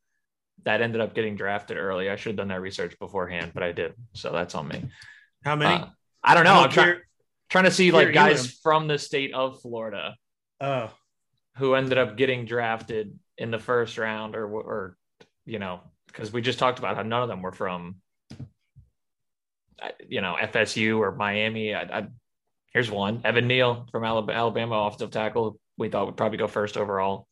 that 0.64 0.83
ended 0.83 1.00
up 1.00 1.14
getting 1.14 1.37
drafted 1.37 1.78
early. 1.78 2.11
I 2.11 2.16
should 2.16 2.33
have 2.33 2.37
done 2.37 2.48
that 2.48 2.61
research 2.61 2.98
beforehand, 2.98 3.52
but 3.54 3.62
I 3.62 3.72
did. 3.72 3.94
So 4.12 4.31
that's 4.31 4.54
on 4.54 4.68
me. 4.68 4.85
How 5.42 5.57
many? 5.57 5.83
Uh, 5.83 5.87
I 6.22 6.35
don't 6.35 6.44
know. 6.44 6.57
I 6.57 6.64
I'm 6.64 6.70
trying 6.70 7.00
trying 7.48 7.64
to 7.64 7.70
see 7.70 7.90
like 7.90 8.12
guys 8.12 8.50
from 8.62 8.88
the 8.88 8.98
state 8.98 9.33
of 9.33 9.62
Florida 9.62 10.14
Oh, 10.61 10.90
who 11.59 11.75
ended 11.75 11.99
up 11.99 12.16
getting 12.16 12.44
drafted 12.44 13.18
in 13.37 13.51
the 13.51 13.59
first 13.59 13.99
round 13.99 14.35
or 14.37 14.47
or 14.47 14.97
you 15.44 15.59
know 15.59 15.81
because 16.07 16.33
we 16.33 16.40
just 16.40 16.59
talked 16.59 16.79
about 16.79 16.97
how 16.97 17.03
none 17.03 17.23
of 17.23 17.29
them 17.29 17.42
were 17.42 17.53
from 17.53 17.97
uh, 19.81 19.88
you 20.09 20.21
know 20.21 20.37
FSU 20.40 20.99
or 20.99 21.12
Miami. 21.12 21.75
I, 21.75 21.83
I, 21.83 22.07
here's 22.73 22.90
one: 22.90 23.21
Evan 23.25 23.47
Neal 23.47 23.87
from 23.90 24.05
Alabama, 24.05 24.38
Alabama 24.38 24.75
offensive 24.87 25.11
tackle. 25.11 25.59
We 25.77 25.88
thought 25.88 26.07
would 26.07 26.16
probably 26.16 26.38
go 26.38 26.47
first 26.47 26.77
overall. 26.77 27.27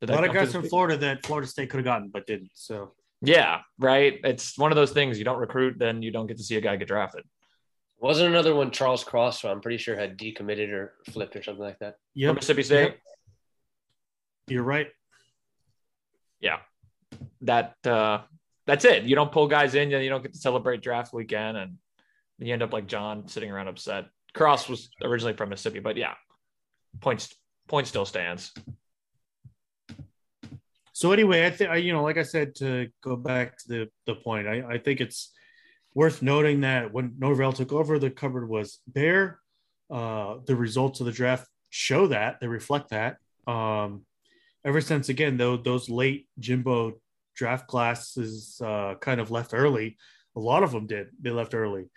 Did 0.00 0.10
a 0.10 0.14
lot 0.14 0.24
of 0.24 0.32
guys 0.32 0.52
from 0.52 0.68
Florida 0.68 0.96
that 0.98 1.26
Florida 1.26 1.48
State 1.48 1.70
could 1.70 1.78
have 1.78 1.84
gotten, 1.84 2.08
but 2.08 2.26
didn't. 2.26 2.50
So 2.54 2.92
Yeah, 3.20 3.62
right. 3.78 4.20
It's 4.22 4.56
one 4.56 4.70
of 4.70 4.76
those 4.76 4.92
things. 4.92 5.18
You 5.18 5.24
don't 5.24 5.38
recruit, 5.38 5.76
then 5.78 6.02
you 6.02 6.12
don't 6.12 6.26
get 6.26 6.36
to 6.36 6.44
see 6.44 6.56
a 6.56 6.60
guy 6.60 6.76
get 6.76 6.88
drafted. 6.88 7.24
Wasn't 8.00 8.28
another 8.28 8.54
one 8.54 8.70
Charles 8.70 9.02
Cross? 9.04 9.42
So 9.42 9.50
I'm 9.50 9.60
pretty 9.60 9.78
sure 9.78 9.96
had 9.96 10.16
decommitted 10.16 10.70
or 10.70 10.94
flipped 11.10 11.34
or 11.36 11.42
something 11.42 11.64
like 11.64 11.78
that. 11.80 11.94
From 11.94 11.98
yeah, 12.14 12.32
Mississippi 12.32 12.62
State. 12.62 12.94
you're 14.46 14.62
right. 14.62 14.88
yeah 16.40 16.58
that 17.42 17.74
uh 17.86 18.20
that's 18.66 18.84
it 18.84 19.04
you 19.04 19.14
don't 19.14 19.32
pull 19.32 19.46
guys 19.48 19.74
in 19.74 19.90
you 19.90 20.08
don't 20.08 20.22
get 20.22 20.32
to 20.32 20.38
celebrate 20.38 20.80
draft 20.82 21.12
weekend 21.12 21.56
and 21.56 21.78
you 22.38 22.52
end 22.52 22.62
up 22.62 22.72
like 22.72 22.86
john 22.86 23.26
sitting 23.28 23.50
around 23.50 23.68
upset 23.68 24.06
cross 24.34 24.68
was 24.68 24.90
originally 25.02 25.34
from 25.34 25.48
mississippi 25.48 25.80
but 25.80 25.96
yeah 25.96 26.14
points 27.00 27.34
point 27.66 27.86
still 27.86 28.04
stands 28.04 28.52
So 30.98 31.12
anyway, 31.12 31.46
I 31.46 31.50
think 31.50 31.70
you 31.84 31.92
know, 31.92 32.02
like 32.02 32.18
I 32.18 32.24
said, 32.24 32.56
to 32.56 32.88
go 33.04 33.14
back 33.14 33.56
to 33.58 33.68
the 33.68 33.88
the 34.06 34.16
point, 34.16 34.48
I, 34.48 34.66
I 34.68 34.78
think 34.78 35.00
it's 35.00 35.30
worth 35.98 36.22
noting 36.22 36.60
that 36.60 36.92
when 36.92 37.12
Norvell 37.18 37.52
took 37.52 37.72
over, 37.72 37.98
the 37.98 38.08
cupboard 38.08 38.48
was 38.48 38.78
bare. 38.86 39.40
Uh, 39.90 40.36
the 40.46 40.54
results 40.54 41.00
of 41.00 41.06
the 41.06 41.12
draft 41.12 41.48
show 41.70 42.06
that 42.06 42.38
they 42.40 42.46
reflect 42.46 42.90
that. 42.90 43.16
Um, 43.48 44.06
ever 44.64 44.80
since 44.80 45.08
again, 45.08 45.36
though, 45.36 45.56
those 45.56 45.90
late 45.90 46.28
Jimbo 46.38 47.00
draft 47.34 47.66
classes 47.66 48.60
uh, 48.64 48.94
kind 49.00 49.20
of 49.20 49.32
left 49.32 49.52
early. 49.52 49.96
A 50.36 50.40
lot 50.40 50.62
of 50.62 50.70
them 50.70 50.86
did. 50.86 51.08
They 51.20 51.30
left 51.30 51.52
early. 51.52 51.90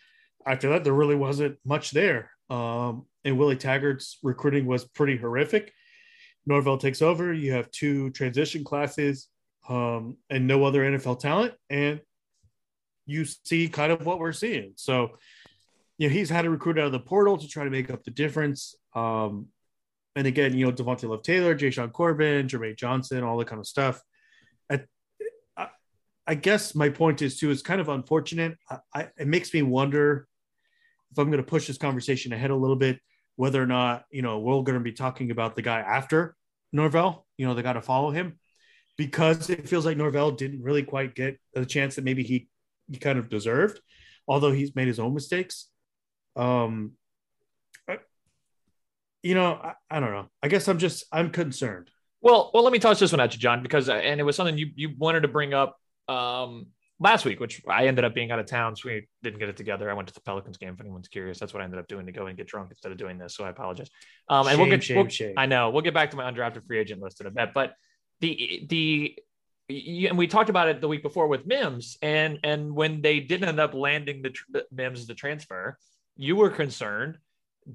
After 0.47 0.69
that, 0.69 0.83
there 0.83 0.93
really 0.93 1.13
wasn't 1.13 1.59
much 1.63 1.91
there. 1.91 2.31
Um, 2.49 3.05
and 3.23 3.37
Willie 3.37 3.55
Taggart's 3.55 4.17
recruiting 4.23 4.65
was 4.65 4.83
pretty 4.83 5.15
horrific. 5.15 5.71
Norvell 6.47 6.79
takes 6.79 7.03
over. 7.03 7.31
You 7.31 7.51
have 7.51 7.69
two 7.69 8.09
transition 8.09 8.63
classes 8.63 9.27
um, 9.69 10.17
and 10.31 10.47
no 10.47 10.63
other 10.63 10.81
NFL 10.81 11.19
talent, 11.19 11.53
and 11.69 12.01
you 13.05 13.25
see 13.25 13.67
kind 13.67 13.91
of 13.91 14.05
what 14.05 14.19
we're 14.19 14.31
seeing. 14.31 14.73
So, 14.75 15.17
you 15.97 16.07
know, 16.07 16.13
he's 16.13 16.29
had 16.29 16.43
to 16.43 16.49
recruit 16.49 16.79
out 16.79 16.85
of 16.85 16.91
the 16.91 16.99
portal 16.99 17.37
to 17.37 17.47
try 17.47 17.63
to 17.63 17.69
make 17.69 17.89
up 17.89 18.03
the 18.03 18.11
difference. 18.11 18.75
Um, 18.95 19.47
and 20.15 20.27
again, 20.27 20.55
you 20.57 20.65
know, 20.65 20.71
Devontay 20.71 21.09
Love 21.09 21.23
Taylor, 21.23 21.55
Jashaun 21.55 21.91
Corbin, 21.91 22.47
Jermaine 22.47 22.77
Johnson, 22.77 23.23
all 23.23 23.37
that 23.37 23.47
kind 23.47 23.59
of 23.59 23.67
stuff. 23.67 24.01
I, 24.69 24.81
I, 25.55 25.67
I 26.27 26.35
guess 26.35 26.75
my 26.75 26.89
point 26.89 27.21
is 27.21 27.37
too, 27.37 27.51
it's 27.51 27.61
kind 27.61 27.81
of 27.81 27.89
unfortunate. 27.89 28.57
I, 28.69 28.77
I, 28.93 29.07
it 29.17 29.27
makes 29.27 29.53
me 29.53 29.61
wonder 29.61 30.27
if 31.11 31.17
I'm 31.17 31.27
going 31.27 31.43
to 31.43 31.49
push 31.49 31.67
this 31.67 31.77
conversation 31.77 32.33
ahead 32.33 32.51
a 32.51 32.55
little 32.55 32.75
bit, 32.75 32.99
whether 33.35 33.61
or 33.61 33.67
not, 33.67 34.05
you 34.11 34.21
know, 34.21 34.39
we're 34.39 34.61
going 34.63 34.77
to 34.77 34.83
be 34.83 34.93
talking 34.93 35.31
about 35.31 35.55
the 35.55 35.61
guy 35.61 35.79
after 35.79 36.35
Norvell, 36.73 37.25
you 37.37 37.45
know, 37.45 37.53
they 37.53 37.61
got 37.61 37.73
to 37.73 37.81
follow 37.81 38.11
him 38.11 38.39
because 38.97 39.49
it 39.49 39.67
feels 39.67 39.85
like 39.85 39.97
Norvell 39.97 40.31
didn't 40.31 40.63
really 40.63 40.83
quite 40.83 41.15
get 41.15 41.39
the 41.53 41.65
chance 41.65 41.95
that 41.95 42.03
maybe 42.03 42.23
he, 42.23 42.47
he 42.91 42.97
kind 42.97 43.17
of 43.17 43.29
deserved, 43.29 43.79
although 44.27 44.51
he's 44.51 44.75
made 44.75 44.87
his 44.87 44.99
own 44.99 45.13
mistakes. 45.13 45.67
Um, 46.35 46.93
you 49.23 49.35
know, 49.35 49.53
I, 49.53 49.73
I 49.89 49.99
don't 49.99 50.11
know. 50.11 50.27
I 50.41 50.47
guess 50.47 50.67
I'm 50.67 50.79
just, 50.79 51.05
I'm 51.11 51.29
concerned. 51.29 51.89
well 52.21 52.51
well 52.53 52.63
let 52.63 52.73
me 52.73 52.79
toss 52.79 52.99
this 52.99 53.11
one 53.11 53.19
at 53.19 53.33
you 53.33 53.39
john 53.39 53.63
because 53.63 53.89
uh, 53.89 53.93
and 53.93 54.19
it 54.19 54.23
was 54.23 54.35
something 54.35 54.57
you 54.57 54.67
you 54.75 54.89
wanted 54.97 55.21
to 55.21 55.27
bring 55.27 55.53
up 55.55 55.77
um 56.07 56.67
last 56.99 57.25
week 57.25 57.39
which 57.39 57.61
i 57.67 57.87
ended 57.87 58.03
up 58.05 58.13
being 58.13 58.29
out 58.31 58.37
of 58.37 58.45
town 58.45 58.75
so 58.75 58.89
we 58.89 59.07
didn't 59.23 59.39
get 59.39 59.49
it 59.49 59.57
together 59.57 59.89
i 59.89 59.93
went 59.93 60.07
to 60.07 60.13
the 60.13 60.21
pelicans 60.21 60.57
game 60.57 60.73
if 60.75 60.79
anyone's 60.81 61.07
curious 61.07 61.39
that's 61.39 61.51
what 61.53 61.61
i 61.61 61.63
ended 61.63 61.79
up 61.79 61.87
doing 61.87 62.05
to 62.05 62.11
go 62.11 62.27
and 62.27 62.37
get 62.37 62.45
drunk 62.47 62.67
instead 62.69 62.91
of 62.91 62.97
doing 62.99 63.17
this 63.17 63.33
so 63.35 63.43
i 63.43 63.49
apologize 63.49 63.89
um 64.29 64.47
and 64.47 64.57
we'll 64.59 64.65
Shame, 64.67 64.69
get 64.77 64.83
shame, 64.83 64.97
we'll- 64.97 65.07
shame. 65.09 65.33
i 65.37 65.47
know 65.47 65.71
we'll 65.71 65.81
get 65.81 65.95
back 65.95 66.11
to 66.11 66.17
my 66.17 66.29
undrafted 66.31 66.65
free 66.67 66.77
agent 66.79 67.01
list 67.01 67.21
in 67.21 67.25
a 67.27 67.31
bit 67.31 67.49
but 67.55 67.73
the 68.19 68.65
the 68.69 69.17
and 69.69 70.17
we 70.17 70.27
talked 70.27 70.49
about 70.49 70.67
it 70.67 70.81
the 70.81 70.87
week 70.87 71.03
before 71.03 71.27
with 71.27 71.45
mims 71.45 71.97
and 72.01 72.39
and 72.43 72.73
when 72.73 73.01
they 73.01 73.19
didn't 73.19 73.47
end 73.47 73.59
up 73.59 73.73
landing 73.73 74.21
the, 74.21 74.29
tr- 74.29 74.57
mims 74.71 75.07
the 75.07 75.13
transfer 75.13 75.77
you 76.17 76.35
were 76.35 76.49
concerned 76.49 77.17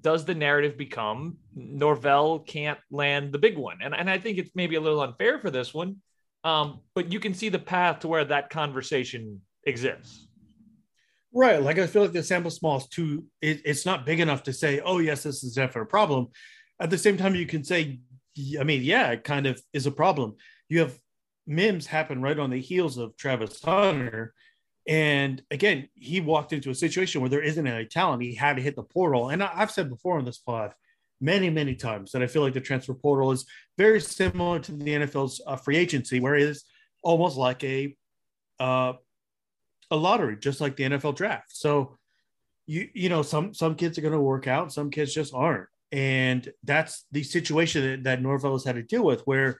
does 0.00 0.24
the 0.24 0.34
narrative 0.34 0.76
become 0.76 1.36
Norvell 1.54 2.40
can't 2.40 2.78
land 2.90 3.32
the 3.32 3.38
big 3.38 3.56
one? 3.56 3.78
And, 3.82 3.94
and 3.94 4.10
I 4.10 4.18
think 4.18 4.38
it's 4.38 4.50
maybe 4.54 4.76
a 4.76 4.80
little 4.80 5.00
unfair 5.00 5.38
for 5.38 5.50
this 5.50 5.72
one, 5.72 5.96
um, 6.44 6.80
but 6.94 7.12
you 7.12 7.20
can 7.20 7.34
see 7.34 7.48
the 7.48 7.58
path 7.58 8.00
to 8.00 8.08
where 8.08 8.24
that 8.24 8.50
conversation 8.50 9.40
exists. 9.64 10.26
Right. 11.32 11.62
Like 11.62 11.78
I 11.78 11.86
feel 11.86 12.02
like 12.02 12.12
the 12.12 12.22
sample 12.22 12.50
small 12.50 12.78
is 12.78 12.88
too, 12.88 13.24
it, 13.40 13.62
it's 13.64 13.86
not 13.86 14.06
big 14.06 14.20
enough 14.20 14.44
to 14.44 14.52
say, 14.52 14.80
oh, 14.80 14.98
yes, 14.98 15.22
this 15.22 15.44
is 15.44 15.54
definitely 15.54 15.82
a 15.82 15.86
problem. 15.86 16.28
At 16.80 16.90
the 16.90 16.98
same 16.98 17.16
time, 17.16 17.34
you 17.34 17.46
can 17.46 17.62
say, 17.62 18.00
I 18.58 18.64
mean, 18.64 18.82
yeah, 18.82 19.12
it 19.12 19.24
kind 19.24 19.46
of 19.46 19.60
is 19.72 19.86
a 19.86 19.90
problem. 19.90 20.36
You 20.68 20.80
have 20.80 20.98
Mims 21.46 21.86
happened 21.86 22.22
right 22.22 22.38
on 22.38 22.50
the 22.50 22.60
heels 22.60 22.98
of 22.98 23.16
Travis 23.16 23.62
Hunter. 23.62 24.34
And 24.88 25.42
again, 25.50 25.88
he 25.94 26.20
walked 26.20 26.52
into 26.52 26.70
a 26.70 26.74
situation 26.74 27.20
where 27.20 27.30
there 27.30 27.42
isn't 27.42 27.66
any 27.66 27.86
talent. 27.86 28.22
He 28.22 28.34
had 28.34 28.56
to 28.56 28.62
hit 28.62 28.76
the 28.76 28.82
portal. 28.82 29.30
And 29.30 29.42
I've 29.42 29.70
said 29.70 29.88
before 29.88 30.18
on 30.18 30.24
this 30.24 30.38
pod 30.38 30.74
many, 31.20 31.50
many 31.50 31.74
times 31.74 32.12
that 32.12 32.22
I 32.22 32.26
feel 32.26 32.42
like 32.42 32.54
the 32.54 32.60
transfer 32.60 32.94
portal 32.94 33.32
is 33.32 33.46
very 33.78 34.00
similar 34.00 34.58
to 34.60 34.72
the 34.72 34.92
NFL's 34.92 35.40
uh, 35.46 35.56
free 35.56 35.76
agency, 35.76 36.20
where 36.20 36.36
it 36.36 36.42
is 36.42 36.64
almost 37.02 37.36
like 37.36 37.62
a 37.64 37.96
uh, 38.58 38.94
a 39.90 39.96
lottery, 39.96 40.36
just 40.36 40.60
like 40.60 40.76
the 40.76 40.84
NFL 40.84 41.16
draft. 41.16 41.56
So 41.56 41.96
you 42.66 42.88
you 42.94 43.08
know 43.08 43.22
some 43.22 43.54
some 43.54 43.74
kids 43.74 43.98
are 43.98 44.02
going 44.02 44.12
to 44.12 44.20
work 44.20 44.46
out, 44.46 44.72
some 44.72 44.90
kids 44.90 45.14
just 45.14 45.34
aren't, 45.34 45.68
and 45.92 46.50
that's 46.64 47.06
the 47.12 47.22
situation 47.22 47.82
that, 47.82 48.04
that 48.04 48.22
Norvell 48.22 48.52
has 48.52 48.64
had 48.64 48.76
to 48.76 48.82
deal 48.82 49.04
with. 49.04 49.22
Where 49.22 49.58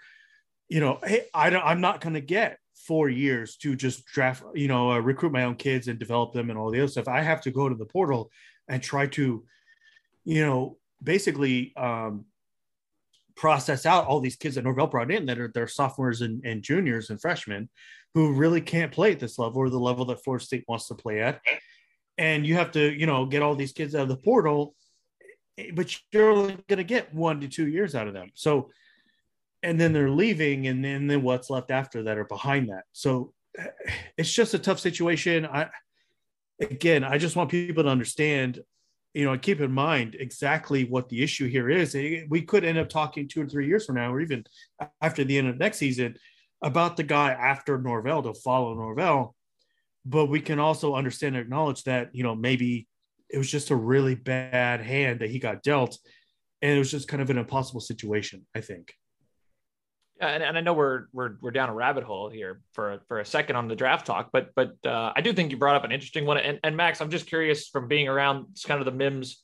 you 0.69 0.81
know, 0.81 0.99
hey, 1.05 1.27
I 1.33 1.51
don't, 1.51 1.65
I'm 1.65 1.81
not 1.81 2.01
going 2.01 2.15
to 2.15 2.21
get 2.21 2.59
four 2.75 3.09
years 3.09 3.57
to 3.57 3.75
just 3.75 4.05
draft, 4.07 4.43
you 4.55 4.69
know, 4.69 4.93
uh, 4.93 4.99
recruit 4.99 5.33
my 5.33 5.45
own 5.45 5.57
kids 5.57 5.89
and 5.89 5.99
develop 5.99 6.33
them 6.33 6.51
and 6.51 6.59
all 6.59 6.71
the 6.71 6.81
other 6.81 6.89
stuff. 6.89 7.09
I 7.09 7.23
have 7.23 7.41
to 7.43 7.51
go 7.51 7.69
to 7.69 7.75
the 7.75 7.85
portal 7.85 8.31
and 8.69 8.83
try 8.83 9.07
to, 9.09 9.45
you 10.25 10.47
know, 10.47 10.77
basically 11.03 11.75
um, 11.77 12.27
process 13.37 13.87
out 13.87 14.07
all 14.07 14.21
these 14.21 14.37
kids 14.37 14.55
that 14.55 14.65
Norvell 14.65 14.87
brought 14.87 15.11
in 15.11 15.27
that 15.27 15.39
are 15.39 15.51
they're 15.55 15.69
sophomores 15.69 16.23
and, 16.23 16.45
and 16.45 16.63
juniors 16.63 17.11
and 17.11 17.21
freshmen 17.21 17.69
who 18.15 18.33
really 18.33 18.61
can't 18.61 18.93
play 18.93 19.13
at 19.13 19.21
this 19.21 19.39
level 19.39 19.59
or 19.59 19.69
the 19.69 19.79
level 19.79 20.07
that 20.07 20.25
Florida 20.25 20.45
State 20.45 20.65
wants 20.67 20.89
to 20.89 20.95
play 20.95 21.21
at. 21.21 21.41
And 22.19 22.47
you 22.47 22.55
have 22.55 22.73
to, 22.73 22.93
you 22.93 23.07
know, 23.07 23.27
get 23.27 23.43
all 23.43 23.55
these 23.55 23.73
kids 23.73 23.95
out 23.95 24.03
of 24.03 24.09
the 24.09 24.17
portal, 24.17 24.75
but 25.75 25.95
you're 26.13 26.31
only 26.31 26.57
going 26.67 26.79
to 26.79 26.85
get 26.85 27.15
one 27.15 27.41
to 27.41 27.49
two 27.49 27.69
years 27.69 27.95
out 27.95 28.09
of 28.09 28.15
them. 28.15 28.31
So, 28.35 28.71
and 29.63 29.81
then 29.81 29.93
they're 29.93 30.11
leaving, 30.11 30.67
and 30.67 30.85
then, 30.85 31.07
then 31.07 31.23
what's 31.23 31.51
left 31.51 31.71
after 31.71 32.05
that 32.05 32.19
are 32.19 32.25
behind 32.25 32.69
that. 32.69 32.85
So 32.93 33.33
it's 34.17 34.33
just 34.33 34.55
a 34.55 34.59
tough 34.59 34.81
situation. 34.81 35.47
I, 35.47 35.69
again, 36.61 37.05
I 37.05 37.19
just 37.19 37.37
want 37.37 37.51
people 37.51 37.85
to 37.85 37.91
understand, 37.91 38.61
you 39.15 39.25
know, 39.25 39.37
keep 39.39 39.61
in 39.61 39.73
mind 39.73 40.17
exactly 40.19 40.85
what 40.85 41.09
the 41.09 41.23
issue 41.23 41.49
here 41.49 41.71
is. 41.71 41.95
Eh, 41.95 42.25
we 42.29 42.43
could 42.43 42.65
end 42.65 42.79
up 42.79 42.89
talking 42.89 43.29
two 43.29 43.43
or 43.43 43.49
three 43.49 43.67
years 43.67 43.87
from 43.87 43.97
now, 43.97 44.13
or 44.13 44.21
even 44.21 44.45
after 45.01 45.25
the 45.25 45.39
end 45.39 45.49
of 45.49 45.59
next 45.59 45.79
season, 45.79 46.17
about 46.63 46.97
the 46.97 47.03
guy 47.03 47.33
after 47.33 47.79
Norvell 47.79 48.23
to 48.23 48.35
follow 48.35 48.75
Norvell. 48.75 49.35
But 50.05 50.27
we 50.27 50.41
can 50.41 50.59
also 50.59 50.95
understand 50.95 51.35
and 51.35 51.45
acknowledge 51.45 51.83
that, 51.85 52.15
you 52.15 52.23
know, 52.23 52.35
maybe 52.35 52.87
it 53.29 53.39
was 53.39 53.51
just 53.51 53.71
a 53.71 53.77
really 53.77 54.15
bad 54.15 54.81
hand 54.81 55.21
that 55.21 55.31
he 55.31 55.39
got 55.39 55.63
dealt. 55.63 55.99
And 56.63 56.73
it 56.73 56.79
was 56.79 56.91
just 56.91 57.09
kind 57.09 57.21
of 57.21 57.29
an 57.29 57.39
impossible 57.39 57.81
situation, 57.81 58.47
I 58.55 58.61
think. 58.61 58.95
And, 60.21 60.43
and 60.43 60.57
I 60.57 60.61
know 60.61 60.73
we're 60.73 61.07
we're 61.13 61.37
we're 61.43 61.51
down 61.51 61.69
a 61.69 61.75
rabbit 61.75 62.05
hole 62.05 62.31
here 62.31 62.61
for 62.73 63.01
for 63.07 63.21
a 63.21 63.25
second 63.25 63.57
on 63.57 63.69
the 63.69 63.77
draft 63.77 64.07
talk, 64.07 64.31
but 64.33 64.51
but 64.55 64.75
uh, 64.85 65.13
I 65.15 65.21
do 65.21 65.33
think 65.33 65.51
you 65.51 65.59
brought 65.59 65.77
up 65.77 65.85
an 65.85 65.93
interesting 65.93 66.25
one. 66.25 66.39
And, 66.39 66.59
and 66.65 66.77
Max, 66.77 67.01
I'm 67.01 67.11
just 67.11 67.27
curious 67.27 67.69
from 67.69 67.87
being 67.87 68.09
around 68.09 68.47
kind 68.67 68.81
of 68.81 68.87
the 68.87 68.93
Mims 68.93 69.43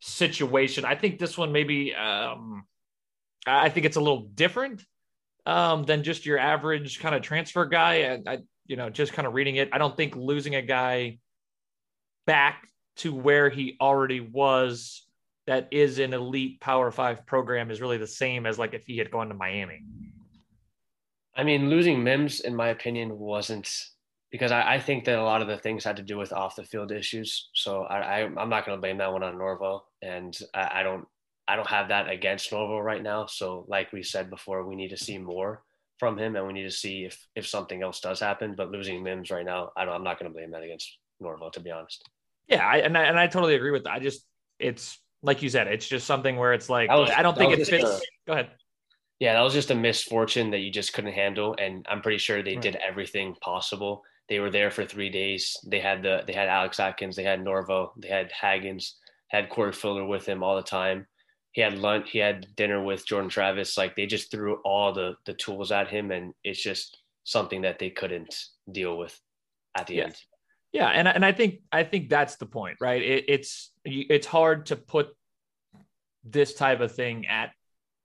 situation. 0.00 0.84
I 0.84 0.96
think 0.96 1.18
this 1.18 1.38
one 1.38 1.52
maybe 1.52 1.94
um, 1.94 2.64
I 3.46 3.68
think 3.68 3.86
it's 3.86 3.96
a 3.96 4.00
little 4.00 4.28
different 4.34 4.84
um, 5.46 5.84
than 5.84 6.02
just 6.02 6.26
your 6.26 6.38
average 6.38 7.00
kind 7.00 7.14
of 7.14 7.22
transfer 7.22 7.64
guy. 7.64 7.94
And 7.94 8.28
I, 8.28 8.38
you 8.66 8.76
know, 8.76 8.90
just 8.90 9.12
kind 9.12 9.26
of 9.26 9.34
reading 9.34 9.56
it, 9.56 9.70
I 9.72 9.78
don't 9.78 9.96
think 9.96 10.14
losing 10.16 10.54
a 10.54 10.62
guy 10.62 11.18
back 12.26 12.68
to 12.96 13.14
where 13.14 13.48
he 13.48 13.76
already 13.80 14.20
was 14.20 15.06
that 15.46 15.68
is 15.70 15.98
an 15.98 16.12
elite 16.12 16.60
power 16.60 16.90
five 16.90 17.26
program 17.26 17.70
is 17.70 17.80
really 17.80 17.98
the 17.98 18.06
same 18.06 18.46
as 18.46 18.58
like 18.58 18.74
if 18.74 18.86
he 18.86 18.98
had 18.98 19.10
gone 19.10 19.28
to 19.28 19.34
Miami. 19.34 19.82
I 21.34 21.44
mean, 21.44 21.70
losing 21.70 22.04
Mims, 22.04 22.40
in 22.40 22.54
my 22.54 22.68
opinion, 22.68 23.18
wasn't 23.18 23.68
because 24.30 24.52
I, 24.52 24.74
I 24.74 24.80
think 24.80 25.04
that 25.04 25.18
a 25.18 25.22
lot 25.22 25.42
of 25.42 25.48
the 25.48 25.58
things 25.58 25.84
had 25.84 25.96
to 25.96 26.02
do 26.02 26.18
with 26.18 26.32
off 26.32 26.56
the 26.56 26.64
field 26.64 26.92
issues. 26.92 27.50
So 27.54 27.82
I, 27.82 27.98
I 27.98 28.18
am 28.20 28.48
not 28.48 28.66
going 28.66 28.76
to 28.76 28.80
blame 28.80 28.98
that 28.98 29.12
one 29.12 29.22
on 29.22 29.36
Norvo, 29.36 29.80
and 30.00 30.36
I, 30.54 30.80
I 30.80 30.82
don't 30.82 31.06
I 31.48 31.56
don't 31.56 31.68
have 31.68 31.88
that 31.88 32.08
against 32.08 32.50
Norvo 32.50 32.82
right 32.82 33.02
now. 33.02 33.26
So 33.26 33.64
like 33.68 33.92
we 33.92 34.02
said 34.02 34.30
before, 34.30 34.66
we 34.66 34.76
need 34.76 34.90
to 34.90 34.96
see 34.96 35.18
more 35.18 35.62
from 35.98 36.18
him, 36.18 36.36
and 36.36 36.46
we 36.46 36.52
need 36.52 36.64
to 36.64 36.70
see 36.70 37.04
if 37.04 37.26
if 37.34 37.46
something 37.46 37.82
else 37.82 38.00
does 38.00 38.20
happen. 38.20 38.54
But 38.56 38.70
losing 38.70 39.02
Mims 39.02 39.30
right 39.30 39.44
now, 39.44 39.70
I 39.76 39.84
don't, 39.84 39.94
I'm 39.94 40.04
not 40.04 40.18
going 40.18 40.30
to 40.30 40.34
blame 40.34 40.50
that 40.52 40.62
against 40.62 40.98
Norvo, 41.22 41.50
to 41.52 41.60
be 41.60 41.70
honest. 41.70 42.08
Yeah, 42.48 42.66
I, 42.66 42.78
and 42.78 42.96
I, 42.98 43.04
and 43.04 43.18
I 43.18 43.26
totally 43.26 43.54
agree 43.54 43.70
with 43.70 43.84
that. 43.84 43.92
I 43.92 43.98
just 44.00 44.24
it's 44.58 44.98
like 45.22 45.42
you 45.42 45.48
said, 45.48 45.68
it's 45.68 45.86
just 45.86 46.06
something 46.06 46.36
where 46.36 46.52
it's 46.52 46.68
like 46.68 46.90
was, 46.90 47.10
I 47.10 47.22
don't 47.22 47.36
think 47.36 47.58
it 47.58 47.66
fits. 47.66 47.84
A, 47.84 48.00
Go 48.26 48.32
ahead. 48.32 48.50
Yeah, 49.20 49.34
that 49.34 49.40
was 49.42 49.52
just 49.52 49.70
a 49.70 49.74
misfortune 49.74 50.50
that 50.50 50.58
you 50.58 50.70
just 50.70 50.92
couldn't 50.92 51.12
handle, 51.12 51.54
and 51.58 51.86
I'm 51.88 52.02
pretty 52.02 52.18
sure 52.18 52.42
they 52.42 52.54
right. 52.54 52.62
did 52.62 52.76
everything 52.76 53.36
possible. 53.40 54.02
They 54.28 54.40
were 54.40 54.50
there 54.50 54.70
for 54.70 54.84
three 54.84 55.10
days. 55.10 55.56
They 55.64 55.78
had 55.78 56.02
the 56.02 56.24
they 56.26 56.32
had 56.32 56.48
Alex 56.48 56.80
Atkins, 56.80 57.14
they 57.14 57.22
had 57.22 57.44
Norvo, 57.44 57.90
they 57.96 58.08
had 58.08 58.32
Haggins, 58.32 58.96
had 59.28 59.48
Corey 59.48 59.72
Fuller 59.72 60.04
with 60.04 60.26
him 60.26 60.42
all 60.42 60.56
the 60.56 60.62
time. 60.62 61.06
He 61.52 61.60
had 61.60 61.78
lunch, 61.78 62.10
he 62.10 62.18
had 62.18 62.46
dinner 62.56 62.82
with 62.82 63.06
Jordan 63.06 63.30
Travis. 63.30 63.78
Like 63.78 63.94
they 63.94 64.06
just 64.06 64.30
threw 64.30 64.56
all 64.64 64.92
the 64.92 65.14
the 65.24 65.34
tools 65.34 65.70
at 65.70 65.88
him, 65.88 66.10
and 66.10 66.34
it's 66.42 66.62
just 66.62 66.98
something 67.24 67.62
that 67.62 67.78
they 67.78 67.90
couldn't 67.90 68.34
deal 68.72 68.98
with 68.98 69.18
at 69.76 69.86
the 69.86 69.96
yeah. 69.96 70.04
end. 70.04 70.16
Yeah, 70.72 70.88
and 70.88 71.06
and 71.06 71.24
I 71.24 71.32
think 71.32 71.60
I 71.70 71.84
think 71.84 72.08
that's 72.08 72.36
the 72.36 72.46
point, 72.46 72.78
right? 72.80 73.02
It, 73.02 73.24
it's 73.28 73.70
it's 73.84 74.26
hard 74.26 74.66
to 74.66 74.76
put 74.76 75.08
this 76.24 76.54
type 76.54 76.80
of 76.80 76.92
thing 76.92 77.26
at 77.26 77.50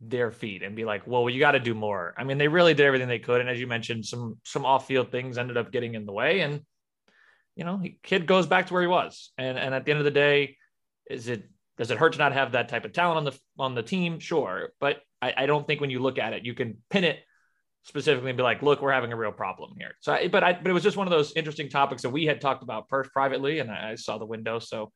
their 0.01 0.32
feet 0.32 0.63
and 0.63 0.75
be 0.75 0.86
like, 0.86 1.08
well, 1.08 1.30
you 1.30 1.39
got 1.39 1.51
to 1.51 1.60
do 1.60 1.73
more. 1.73 2.13
I 2.17 2.23
mean, 2.23 2.38
they 2.38 2.47
really 2.47 2.73
did 2.73 2.86
everything 2.86 3.08
they 3.08 3.19
could, 3.19 3.41
and 3.41 3.49
as 3.49 3.60
you 3.60 3.67
mentioned, 3.67 4.06
some 4.06 4.38
some 4.43 4.65
off 4.65 4.86
field 4.88 5.12
things 5.12 5.38
ended 5.38 5.58
up 5.58 5.71
getting 5.71 5.95
in 5.95 6.06
the 6.06 6.12
way, 6.12 6.41
and 6.41 6.62
you 7.56 7.63
know, 7.63 7.82
kid 8.03 8.27
goes 8.27 8.45
back 8.47 8.67
to 8.67 8.73
where 8.73 8.84
he 8.84 8.88
was, 8.88 9.32
and 9.38 9.58
and 9.58 9.73
at 9.73 9.86
the 9.86 9.91
end 9.91 9.99
of 9.99 10.06
the 10.06 10.12
day, 10.12 10.58
is 11.10 11.30
it 11.30 11.49
does 11.77 11.89
it 11.89 11.97
hurt 11.97 12.13
to 12.13 12.19
not 12.19 12.34
have 12.34 12.51
that 12.51 12.69
type 12.69 12.84
of 12.86 12.91
talent 12.91 13.17
on 13.17 13.23
the 13.23 13.39
on 13.58 13.75
the 13.75 13.84
team? 13.84 14.19
Sure, 14.19 14.69
but 14.82 14.97
I, 15.21 15.34
I 15.38 15.45
don't 15.45 15.65
think 15.65 15.80
when 15.80 15.89
you 15.89 15.99
look 15.99 16.19
at 16.19 16.34
it, 16.34 16.45
you 16.45 16.53
can 16.53 16.77
pin 16.89 17.06
it 17.06 17.19
specifically 17.88 18.30
and 18.30 18.38
be 18.38 18.43
like, 18.43 18.62
look, 18.62 18.82
we're 18.82 18.91
having 18.91 19.13
a 19.13 19.17
real 19.17 19.32
problem 19.32 19.73
here. 19.78 19.95
So, 20.02 20.13
I, 20.13 20.28
but 20.28 20.43
I, 20.43 20.54
but 20.54 20.69
it 20.69 20.73
was 20.73 20.84
just 20.84 20.97
one 20.97 21.08
of 21.08 21.12
those 21.12 21.34
interesting 21.36 21.69
topics 21.69 22.02
that 22.02 22.10
we 22.10 22.26
had 22.26 22.41
talked 22.41 22.63
about 22.63 22.89
first 22.89 23.12
privately, 23.12 23.60
and 23.60 23.71
I 23.71 23.95
saw 23.95 24.17
the 24.17 24.26
window. 24.26 24.60
So, 24.60 24.91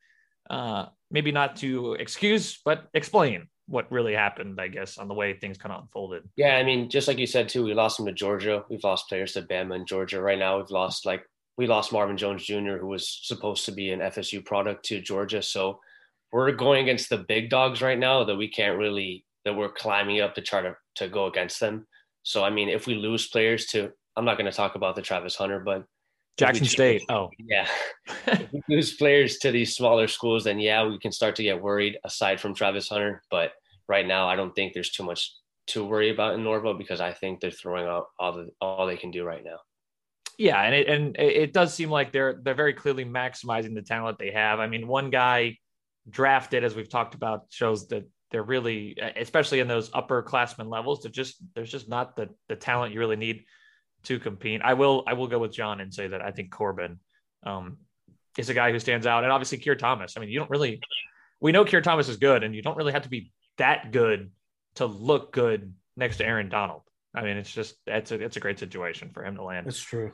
uh, 0.50 0.88
maybe 1.10 1.32
not 1.32 1.56
to 1.58 1.94
excuse, 1.94 2.60
but 2.64 2.88
explain 2.94 3.48
what 3.68 3.92
really 3.92 4.14
happened, 4.14 4.60
I 4.60 4.68
guess, 4.68 4.98
on 4.98 5.08
the 5.08 5.14
way 5.14 5.34
things 5.34 5.58
kind 5.58 5.74
of 5.74 5.84
unfolded. 5.84 6.24
Yeah, 6.36 6.58
I 6.58 6.64
mean, 6.64 6.90
just 6.90 7.08
like 7.08 7.18
you 7.18 7.28
said 7.28 7.48
too, 7.48 7.64
we 7.64 7.74
lost 7.74 8.00
him 8.00 8.06
to 8.06 8.12
Georgia. 8.12 8.66
We've 8.70 8.84
lost 8.84 9.08
players 9.08 9.34
to 9.34 9.44
Bama 9.44 9.76
and 9.76 9.88
Georgia. 9.88 10.22
Right 10.22 10.40
now, 10.40 10.58
we've 10.58 10.70
lost 10.70 11.06
like 11.06 11.24
we 11.58 11.68
lost 11.68 11.94
Marvin 11.94 12.18
Jones 12.18 12.44
Jr., 12.44 12.78
who 12.78 12.88
was 12.88 13.08
supposed 13.24 13.66
to 13.66 13.72
be 13.72 13.92
an 13.92 14.00
FSU 14.00 14.44
product 14.44 14.86
to 14.86 15.00
Georgia. 15.00 15.42
So 15.42 15.80
we're 16.32 16.52
going 16.52 16.84
against 16.84 17.10
the 17.10 17.18
big 17.18 17.50
dogs 17.50 17.82
right 17.82 18.00
now 18.00 18.24
that 18.26 18.36
we 18.36 18.50
can't 18.50 18.78
really 18.78 19.26
that 19.46 19.56
we're 19.56 19.72
climbing 19.72 20.22
up 20.22 20.36
to 20.36 20.42
try 20.42 20.62
to 20.62 20.76
to 20.96 21.08
go 21.08 21.28
against 21.28 21.60
them. 21.60 21.88
So 22.24 22.44
I 22.44 22.50
mean, 22.50 22.70
if 22.70 22.88
we 22.88 22.96
lose 22.96 23.28
players 23.28 23.66
to, 23.68 23.92
I'm 24.16 24.26
not 24.26 24.38
going 24.38 24.50
to 24.50 24.56
talk 24.56 24.76
about 24.76 24.96
the 24.96 25.02
Travis 25.02 25.36
Hunter, 25.36 25.60
but 25.60 25.86
Jackson 26.38 26.66
State. 26.66 27.04
Oh, 27.10 27.30
yeah. 27.40 27.68
if 28.28 28.52
we 28.52 28.62
lose 28.70 28.94
players 28.94 29.38
to 29.40 29.52
these 29.52 29.76
smaller 29.76 30.08
schools, 30.08 30.46
then 30.46 30.60
yeah, 30.60 30.86
we 30.86 31.00
can 31.00 31.12
start 31.12 31.36
to 31.38 31.44
get 31.44 31.62
worried. 31.62 31.98
Aside 32.04 32.40
from 32.40 32.56
Travis 32.56 32.90
Hunter, 32.90 33.22
but 33.30 33.52
right 33.88 34.06
now, 34.06 34.28
I 34.28 34.36
don't 34.36 34.54
think 34.56 34.74
there's 34.74 34.92
too 34.92 35.04
much 35.04 35.34
to 35.68 35.84
worry 35.84 36.10
about 36.10 36.34
in 36.34 36.42
Norvo 36.42 36.78
because 36.78 37.02
I 37.02 37.14
think 37.14 37.40
they're 37.40 37.52
throwing 37.52 37.88
out 37.88 38.08
all 38.20 38.34
the 38.34 38.50
all 38.60 38.88
they 38.88 38.98
can 38.98 39.12
do 39.12 39.24
right 39.24 39.44
now. 39.44 39.58
Yeah, 40.38 40.62
and 40.62 40.74
it 40.74 40.88
and 40.88 41.16
it 41.18 41.54
does 41.54 41.74
seem 41.74 41.90
like 41.90 42.12
they're 42.12 42.40
they're 42.42 42.56
very 42.56 42.74
clearly 42.74 43.06
maximizing 43.06 43.76
the 43.76 43.82
talent 43.82 44.18
they 44.18 44.32
have. 44.32 44.60
I 44.60 44.68
mean, 44.68 44.88
one 44.88 45.10
guy 45.10 45.58
drafted, 46.10 46.64
as 46.64 46.76
we've 46.76 46.90
talked 46.90 47.14
about, 47.14 47.46
shows 47.50 47.88
that 47.90 48.08
they're 48.32 48.44
really, 48.44 48.98
especially 49.18 49.60
in 49.60 49.68
those 49.68 49.90
upperclassmen 49.90 50.70
levels, 50.70 51.02
they're 51.02 51.12
just 51.12 51.36
there's 51.54 51.72
just 51.72 51.90
not 51.90 52.16
the 52.16 52.30
the 52.48 52.56
talent 52.56 52.94
you 52.94 53.00
really 53.00 53.18
need 53.18 53.44
to 54.04 54.20
compete. 54.20 54.62
I 54.64 54.74
will 54.74 55.04
I 55.06 55.14
will 55.14 55.28
go 55.28 55.40
with 55.40 55.52
John 55.52 55.82
and 55.82 55.94
say 55.94 56.08
that 56.08 56.22
I 56.22 56.32
think 56.32 56.52
Corbin 56.52 57.00
um, 57.44 57.78
is 58.38 58.50
a 58.50 58.54
guy 58.54 58.72
who 58.72 58.80
stands 58.80 59.06
out, 59.06 59.24
and 59.24 59.32
obviously 59.32 59.58
Keir 59.58 59.76
Thomas. 59.76 60.16
I 60.16 60.22
mean, 60.22 60.30
you 60.30 60.40
don't 60.40 60.50
really 60.50 60.82
we 61.40 61.52
know 61.52 61.66
Keir 61.66 61.82
Thomas 61.82 62.08
is 62.08 62.18
good, 62.18 62.44
and 62.44 62.56
you 62.56 62.62
don't 62.62 62.78
really 62.78 62.94
have 62.94 63.04
to 63.04 63.10
be 63.10 63.32
that 63.58 63.92
good 63.92 64.32
to 64.76 64.86
look 64.86 65.34
good 65.34 65.74
next 65.98 66.18
to 66.18 66.26
Aaron 66.26 66.50
Donald. 66.50 66.84
I 67.14 67.24
mean, 67.24 67.38
it's 67.38 67.52
just 67.52 67.76
that's 67.86 68.12
a 68.12 68.16
it's 68.22 68.38
a 68.38 68.40
great 68.40 68.60
situation 68.60 69.10
for 69.14 69.26
him 69.26 69.36
to 69.36 69.44
land. 69.44 69.68
That's 69.68 69.82
true. 69.82 70.14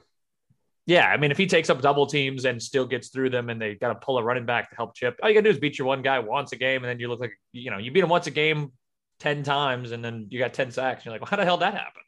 Yeah, 0.88 1.06
I 1.06 1.18
mean, 1.18 1.32
if 1.32 1.38
he 1.38 1.48
takes 1.48 1.70
up 1.70 1.82
double 1.82 2.08
teams 2.08 2.46
and 2.46 2.64
still 2.64 2.86
gets 2.88 3.10
through 3.10 3.30
them, 3.30 3.50
and 3.50 3.62
they 3.62 3.76
got 3.76 3.90
to 3.90 3.96
pull 3.96 4.18
a 4.18 4.24
running 4.24 4.46
back 4.46 4.70
to 4.70 4.76
help 4.78 4.96
chip, 4.96 5.20
all 5.22 5.30
you 5.30 5.36
got 5.36 5.42
to 5.42 5.50
do 5.50 5.54
is 5.54 5.60
beat 5.60 5.78
your 5.78 5.86
one 5.86 6.02
guy 6.02 6.20
once 6.20 6.54
a 6.54 6.56
game, 6.56 6.82
and 6.82 6.90
then 6.90 6.98
you 6.98 7.10
look 7.10 7.20
like 7.20 7.34
you 7.52 7.70
know 7.70 7.78
you 7.78 7.92
beat 7.92 8.04
him 8.04 8.10
once 8.10 8.26
a 8.28 8.32
game, 8.32 8.72
ten 9.20 9.44
times, 9.44 9.92
and 9.92 10.04
then 10.04 10.28
you 10.30 10.40
got 10.40 10.54
ten 10.54 10.72
sacks. 10.72 11.04
You're 11.04 11.12
like, 11.12 11.20
well, 11.20 11.30
how 11.30 11.36
the 11.36 11.44
hell 11.44 11.58
that 11.58 11.74
happen? 11.74 12.02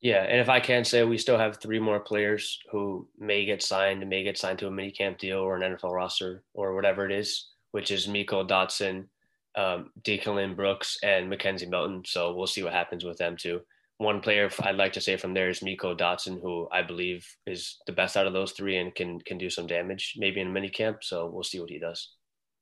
Yeah, 0.00 0.24
and 0.24 0.40
if 0.40 0.48
I 0.48 0.58
can 0.58 0.84
say, 0.84 1.04
we 1.04 1.16
still 1.16 1.38
have 1.38 1.58
three 1.58 1.78
more 1.78 2.00
players 2.00 2.58
who 2.72 3.08
may 3.18 3.46
get 3.46 3.62
signed, 3.62 4.06
may 4.08 4.24
get 4.24 4.36
signed 4.36 4.58
to 4.58 4.66
a 4.66 4.70
mini 4.70 4.90
camp 4.90 5.18
deal 5.18 5.38
or 5.38 5.56
an 5.56 5.62
NFL 5.62 5.94
roster 5.94 6.42
or 6.54 6.74
whatever 6.74 7.06
it 7.06 7.12
is, 7.12 7.50
which 7.70 7.92
is 7.92 8.08
Meiko 8.08 8.46
Dotson, 8.46 9.06
um, 9.54 9.90
Deacon 10.02 10.56
Brooks, 10.56 10.98
and 11.04 11.32
McKenzie 11.32 11.68
Milton. 11.68 12.02
So 12.04 12.34
we'll 12.34 12.48
see 12.48 12.64
what 12.64 12.72
happens 12.72 13.04
with 13.04 13.16
them 13.16 13.36
too 13.36 13.60
one 13.98 14.20
player 14.20 14.50
I'd 14.60 14.76
like 14.76 14.92
to 14.94 15.00
say 15.00 15.16
from 15.16 15.32
there 15.32 15.48
is 15.48 15.60
Meiko 15.60 15.96
Dotson, 15.96 16.40
who 16.40 16.68
I 16.70 16.82
believe 16.82 17.26
is 17.46 17.78
the 17.86 17.92
best 17.92 18.16
out 18.16 18.26
of 18.26 18.32
those 18.32 18.52
three 18.52 18.76
and 18.76 18.94
can 18.94 19.20
can 19.20 19.38
do 19.38 19.48
some 19.48 19.66
damage 19.66 20.14
maybe 20.18 20.40
in 20.40 20.48
a 20.48 20.50
mini 20.50 20.68
camp. 20.68 20.98
So 21.02 21.26
we'll 21.26 21.44
see 21.44 21.60
what 21.60 21.70
he 21.70 21.78
does. 21.78 22.10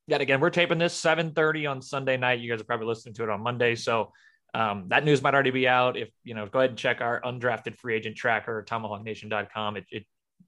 Yeah, 0.06 0.18
again, 0.18 0.40
we're 0.40 0.50
taping 0.50 0.78
this 0.78 0.94
7:30 1.00 1.70
on 1.70 1.82
Sunday 1.82 2.16
night. 2.16 2.40
You 2.40 2.50
guys 2.50 2.60
are 2.60 2.64
probably 2.64 2.86
listening 2.86 3.14
to 3.14 3.24
it 3.24 3.30
on 3.30 3.42
Monday, 3.42 3.74
so 3.74 4.12
um, 4.52 4.84
that 4.88 5.04
news 5.04 5.22
might 5.22 5.34
already 5.34 5.50
be 5.50 5.66
out. 5.66 5.96
If 5.96 6.10
you 6.22 6.34
know, 6.34 6.46
go 6.46 6.60
ahead 6.60 6.70
and 6.70 6.78
check 6.78 7.00
our 7.00 7.20
undrafted 7.22 7.76
free 7.78 7.96
agent 7.96 8.16
tracker, 8.16 8.64
TomahawkNation.com. 8.68 9.76
It, 9.78 9.86
it 9.90 10.04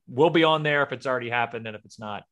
will 0.07 0.31
be 0.31 0.45
on 0.45 0.63
there 0.63 0.83
if 0.85 0.93
it's 0.93 1.07
already 1.07 1.31
happened, 1.31 1.67
and 1.67 1.75
if 1.75 1.85
it's 1.85 1.99
not, 1.99 2.23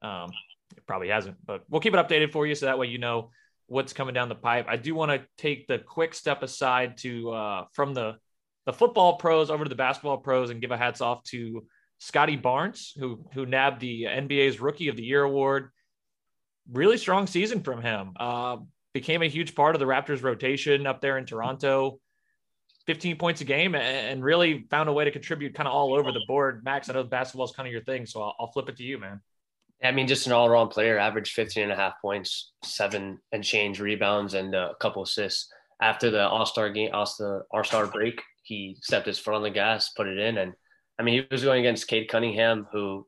um, 0.00 0.30
it 0.76 0.86
probably 0.86 1.08
hasn't. 1.08 1.36
But 1.44 1.64
we'll 1.68 1.82
keep 1.82 1.94
it 1.94 1.98
updated 1.98 2.32
for 2.32 2.46
you, 2.46 2.54
so 2.54 2.66
that 2.66 2.78
way 2.78 2.86
you 2.86 2.98
know 2.98 3.30
what's 3.68 3.92
coming 3.92 4.14
down 4.14 4.28
the 4.28 4.34
pipe. 4.34 4.66
I 4.68 4.76
do 4.76 4.94
want 4.94 5.12
to 5.12 5.26
take 5.36 5.66
the 5.66 5.78
quick 5.78 6.14
step 6.14 6.42
aside 6.42 6.96
to 6.98 7.30
uh, 7.30 7.64
from 7.72 7.94
the 7.94 8.16
the 8.66 8.72
football 8.72 9.16
pros 9.16 9.50
over 9.50 9.64
to 9.64 9.68
the 9.68 9.74
basketball 9.74 10.18
pros 10.18 10.50
and 10.50 10.60
give 10.60 10.72
a 10.72 10.76
hats 10.76 11.00
off 11.00 11.22
to 11.24 11.66
Scottie 11.98 12.36
Barnes, 12.36 12.92
who 12.98 13.24
who 13.32 13.46
nabbed 13.46 13.80
the 13.80 14.04
NBA's 14.04 14.60
Rookie 14.60 14.88
of 14.88 14.96
the 14.96 15.04
Year 15.04 15.22
award. 15.22 15.70
Really 16.70 16.98
strong 16.98 17.26
season 17.26 17.62
from 17.62 17.80
him. 17.80 18.12
Uh, 18.18 18.58
became 18.92 19.22
a 19.22 19.28
huge 19.28 19.54
part 19.54 19.74
of 19.74 19.80
the 19.80 19.86
Raptors 19.86 20.22
rotation 20.22 20.86
up 20.86 21.00
there 21.00 21.18
in 21.18 21.24
Toronto. 21.24 22.00
15 22.86 23.16
points 23.16 23.42
a 23.42 23.44
game 23.44 23.74
and 23.74 24.24
really 24.24 24.66
found 24.70 24.88
a 24.88 24.92
way 24.92 25.04
to 25.04 25.10
contribute 25.10 25.54
kind 25.54 25.68
of 25.68 25.74
all 25.74 25.92
over 25.92 26.10
the 26.10 26.24
board. 26.26 26.64
Max, 26.64 26.88
I 26.88 26.94
know 26.94 27.04
basketball 27.04 27.44
is 27.44 27.52
kind 27.52 27.66
of 27.66 27.72
your 27.72 27.82
thing, 27.82 28.06
so 28.06 28.22
I'll, 28.22 28.34
I'll 28.40 28.50
flip 28.50 28.70
it 28.70 28.78
to 28.78 28.82
you, 28.82 28.96
man. 28.96 29.20
I 29.82 29.92
mean, 29.92 30.08
just 30.08 30.26
an 30.26 30.32
all 30.32 30.46
around 30.46 30.68
player, 30.68 30.98
averaged 30.98 31.34
15 31.34 31.64
and 31.64 31.72
a 31.72 31.76
half 31.76 31.94
points, 32.02 32.52
seven 32.64 33.20
and 33.32 33.44
change 33.44 33.80
rebounds, 33.80 34.34
and 34.34 34.54
a 34.54 34.72
couple 34.80 35.02
assists. 35.02 35.52
After 35.80 36.10
the 36.10 36.28
All 36.28 36.46
Star 36.46 36.70
game, 36.70 36.90
All 36.92 37.06
Star 37.06 37.86
break, 37.86 38.20
he 38.42 38.76
stepped 38.82 39.06
his 39.06 39.18
foot 39.18 39.34
on 39.34 39.42
the 39.42 39.50
gas, 39.50 39.90
put 39.90 40.08
it 40.08 40.18
in. 40.18 40.38
And 40.38 40.52
I 40.98 41.02
mean, 41.04 41.22
he 41.22 41.26
was 41.30 41.44
going 41.44 41.60
against 41.60 41.86
Cade 41.86 42.08
Cunningham, 42.08 42.66
who 42.72 43.06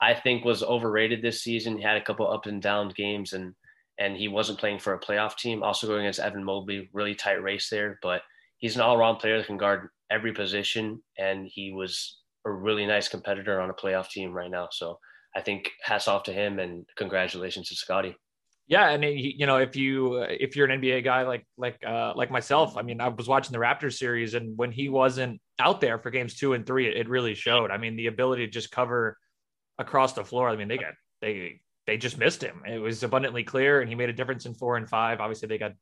I 0.00 0.14
think 0.14 0.44
was 0.44 0.62
overrated 0.62 1.22
this 1.22 1.42
season. 1.42 1.78
He 1.78 1.82
had 1.82 1.96
a 1.96 2.04
couple 2.04 2.30
up 2.30 2.46
and 2.46 2.62
down 2.62 2.92
games, 2.96 3.32
and 3.32 3.54
and 3.98 4.16
he 4.16 4.28
wasn't 4.28 4.58
playing 4.58 4.78
for 4.78 4.94
a 4.94 5.00
playoff 5.00 5.36
team. 5.36 5.62
Also 5.62 5.86
going 5.86 6.02
against 6.02 6.20
Evan 6.20 6.44
Mobley, 6.44 6.88
really 6.92 7.14
tight 7.14 7.42
race 7.42 7.68
there. 7.70 7.98
But 8.02 8.22
he's 8.58 8.76
an 8.76 8.82
all 8.82 8.96
around 8.96 9.16
player 9.16 9.38
that 9.38 9.46
can 9.46 9.56
guard 9.56 9.88
every 10.10 10.32
position, 10.32 11.02
and 11.18 11.48
he 11.50 11.72
was 11.72 12.18
a 12.44 12.50
really 12.50 12.86
nice 12.86 13.08
competitor 13.08 13.60
on 13.60 13.70
a 13.70 13.74
playoff 13.74 14.08
team 14.08 14.32
right 14.32 14.50
now. 14.50 14.68
So 14.70 14.98
I 15.36 15.42
think 15.42 15.70
hats 15.82 16.08
off 16.08 16.24
to 16.24 16.32
him 16.32 16.58
and 16.58 16.86
congratulations 16.96 17.68
to 17.68 17.76
Scottie. 17.76 18.16
Yeah, 18.68 18.88
and 18.88 19.04
you 19.04 19.46
know, 19.46 19.58
if 19.58 19.76
you 19.76 20.22
if 20.22 20.56
you're 20.56 20.68
an 20.68 20.80
NBA 20.80 21.04
guy 21.04 21.22
like 21.22 21.46
like 21.56 21.78
uh, 21.86 22.14
like 22.16 22.32
myself, 22.32 22.76
I 22.76 22.82
mean, 22.82 23.00
I 23.00 23.08
was 23.08 23.28
watching 23.28 23.52
the 23.52 23.58
Raptors 23.58 23.96
series, 23.96 24.34
and 24.34 24.56
when 24.58 24.72
he 24.72 24.88
wasn't 24.88 25.40
out 25.60 25.80
there 25.80 25.98
for 25.98 26.10
games 26.10 26.34
two 26.34 26.54
and 26.54 26.66
three, 26.66 26.88
it, 26.88 26.96
it 26.96 27.08
really 27.08 27.34
showed. 27.34 27.70
I 27.70 27.76
mean, 27.76 27.94
the 27.94 28.08
ability 28.08 28.44
to 28.46 28.50
just 28.50 28.72
cover 28.72 29.18
across 29.78 30.14
the 30.14 30.24
floor. 30.24 30.48
I 30.48 30.56
mean, 30.56 30.66
they 30.66 30.78
got 30.78 30.94
they 31.20 31.60
they 31.86 31.96
just 31.96 32.18
missed 32.18 32.42
him. 32.42 32.62
It 32.66 32.78
was 32.78 33.04
abundantly 33.04 33.44
clear, 33.44 33.82
and 33.82 33.88
he 33.88 33.94
made 33.94 34.08
a 34.08 34.14
difference 34.14 34.46
in 34.46 34.54
four 34.54 34.76
and 34.76 34.88
five. 34.88 35.20
Obviously, 35.20 35.46
they 35.46 35.58
got 35.58 35.72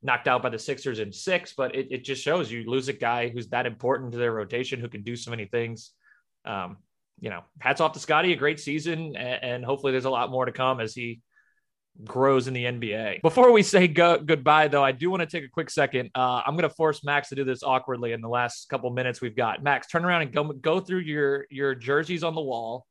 knocked 0.00 0.28
out 0.28 0.42
by 0.42 0.50
the 0.50 0.58
Sixers 0.58 1.00
in 1.00 1.12
six, 1.12 1.54
but 1.56 1.74
it, 1.74 1.88
it 1.90 2.04
just 2.04 2.22
shows 2.22 2.52
you 2.52 2.70
lose 2.70 2.88
a 2.88 2.92
guy 2.92 3.28
who's 3.28 3.48
that 3.48 3.66
important 3.66 4.12
to 4.12 4.18
their 4.18 4.32
rotation, 4.32 4.78
who 4.78 4.88
can 4.88 5.02
do 5.02 5.16
so 5.16 5.30
many 5.30 5.46
things. 5.46 5.90
Um, 6.44 6.76
you 7.20 7.30
know, 7.30 7.42
hats 7.58 7.80
off 7.80 7.92
to 7.92 8.00
Scottie, 8.00 8.32
a 8.32 8.36
great 8.36 8.58
season, 8.58 9.14
and, 9.16 9.44
and 9.44 9.64
hopefully 9.64 9.92
there's 9.92 10.06
a 10.06 10.10
lot 10.10 10.30
more 10.30 10.44
to 10.44 10.52
come 10.52 10.80
as 10.80 10.94
he 10.94 11.20
grows 12.04 12.48
in 12.48 12.54
the 12.54 12.64
NBA. 12.64 13.22
Before 13.22 13.52
we 13.52 13.62
say 13.62 13.88
go- 13.88 14.18
goodbye, 14.18 14.68
though, 14.68 14.82
I 14.82 14.92
do 14.92 15.10
want 15.10 15.20
to 15.20 15.26
take 15.26 15.44
a 15.44 15.48
quick 15.48 15.70
second. 15.70 16.10
Uh, 16.14 16.42
I'm 16.44 16.56
going 16.56 16.68
to 16.68 16.74
force 16.74 17.04
Max 17.04 17.28
to 17.28 17.34
do 17.34 17.44
this 17.44 17.62
awkwardly 17.62 18.12
in 18.12 18.20
the 18.20 18.28
last 18.28 18.68
couple 18.68 18.90
minutes 18.90 19.20
we've 19.20 19.36
got. 19.36 19.62
Max, 19.62 19.86
turn 19.86 20.04
around 20.04 20.22
and 20.22 20.32
go 20.32 20.44
go 20.44 20.80
through 20.80 21.00
your 21.00 21.46
your 21.50 21.74
jerseys 21.74 22.24
on 22.24 22.34
the 22.34 22.40
wall. 22.40 22.86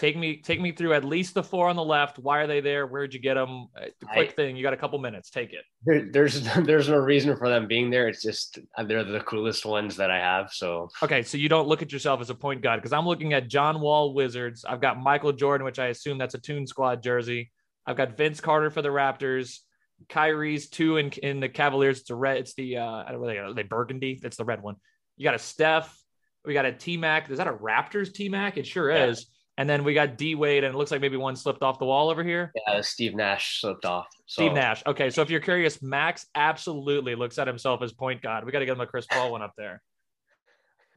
Take 0.00 0.16
me 0.16 0.38
take 0.42 0.60
me 0.60 0.72
through 0.72 0.94
at 0.94 1.04
least 1.04 1.34
the 1.34 1.42
four 1.42 1.68
on 1.68 1.76
the 1.76 1.84
left. 1.84 2.18
Why 2.18 2.38
are 2.38 2.48
they 2.48 2.60
there? 2.60 2.86
Where'd 2.88 3.14
you 3.14 3.20
get 3.20 3.34
them? 3.34 3.68
Uh, 3.76 3.86
quick 4.12 4.30
I, 4.30 4.32
thing. 4.32 4.56
You 4.56 4.62
got 4.64 4.72
a 4.72 4.76
couple 4.76 4.98
minutes. 4.98 5.30
Take 5.30 5.52
it. 5.52 5.64
There, 5.84 6.10
there's 6.10 6.42
there's 6.64 6.88
no 6.88 6.96
reason 6.96 7.36
for 7.36 7.48
them 7.48 7.68
being 7.68 7.88
there. 7.88 8.08
It's 8.08 8.22
just 8.22 8.58
uh, 8.76 8.82
they're 8.82 9.04
the 9.04 9.20
coolest 9.20 9.64
ones 9.64 9.96
that 9.96 10.10
I 10.10 10.18
have. 10.18 10.50
So 10.52 10.88
okay, 11.02 11.22
so 11.22 11.38
you 11.38 11.48
don't 11.48 11.68
look 11.68 11.80
at 11.80 11.92
yourself 11.92 12.20
as 12.20 12.28
a 12.28 12.34
point 12.34 12.60
guard 12.60 12.80
because 12.80 12.92
I'm 12.92 13.06
looking 13.06 13.34
at 13.34 13.46
John 13.46 13.80
Wall 13.80 14.14
Wizards. 14.14 14.64
I've 14.64 14.80
got 14.80 14.98
Michael 14.98 15.32
Jordan, 15.32 15.64
which 15.64 15.78
I 15.78 15.86
assume 15.86 16.18
that's 16.18 16.34
a 16.34 16.40
Tune 16.40 16.66
Squad 16.66 17.00
jersey. 17.00 17.52
I've 17.86 17.96
got 17.96 18.16
Vince 18.16 18.40
Carter 18.40 18.70
for 18.70 18.82
the 18.82 18.88
Raptors. 18.88 19.60
Kyrie's 20.08 20.68
two 20.68 20.96
in, 20.96 21.10
in 21.22 21.40
the 21.40 21.48
Cavaliers. 21.48 22.00
It's 22.00 22.10
a 22.10 22.16
red. 22.16 22.38
It's 22.38 22.54
the 22.54 22.78
uh, 22.78 23.04
I 23.06 23.12
don't 23.12 23.20
know 23.20 23.26
they 23.28 23.38
are 23.38 23.54
they 23.54 23.62
burgundy. 23.62 24.18
That's 24.20 24.36
the 24.36 24.44
red 24.44 24.60
one. 24.60 24.74
You 25.16 25.24
got 25.24 25.34
a 25.34 25.38
Steph. 25.38 25.96
We 26.44 26.54
got 26.54 26.64
a 26.64 26.72
T 26.72 26.96
Mac. 26.96 27.30
Is 27.30 27.38
that 27.38 27.46
a 27.46 27.52
Raptors 27.52 28.12
T 28.12 28.28
Mac? 28.28 28.56
It 28.56 28.66
sure 28.66 28.90
yeah. 28.90 29.06
is. 29.06 29.26
And 29.58 29.68
then 29.68 29.82
we 29.82 29.92
got 29.92 30.16
D 30.16 30.36
Wade, 30.36 30.62
and 30.62 30.72
it 30.72 30.78
looks 30.78 30.92
like 30.92 31.00
maybe 31.00 31.16
one 31.16 31.34
slipped 31.34 31.64
off 31.64 31.80
the 31.80 31.84
wall 31.84 32.10
over 32.10 32.22
here. 32.22 32.52
Yeah, 32.54 32.80
Steve 32.80 33.16
Nash 33.16 33.60
slipped 33.60 33.84
off. 33.84 34.06
So. 34.26 34.42
Steve 34.42 34.52
Nash. 34.52 34.84
Okay, 34.86 35.10
so 35.10 35.20
if 35.20 35.30
you're 35.30 35.40
curious, 35.40 35.82
Max 35.82 36.26
absolutely 36.36 37.16
looks 37.16 37.38
at 37.38 37.48
himself 37.48 37.82
as 37.82 37.92
point 37.92 38.22
guard. 38.22 38.46
We 38.46 38.52
got 38.52 38.60
to 38.60 38.66
get 38.66 38.76
him 38.76 38.80
a 38.80 38.86
Chris 38.86 39.06
Paul 39.10 39.32
one 39.32 39.42
up 39.42 39.54
there. 39.58 39.82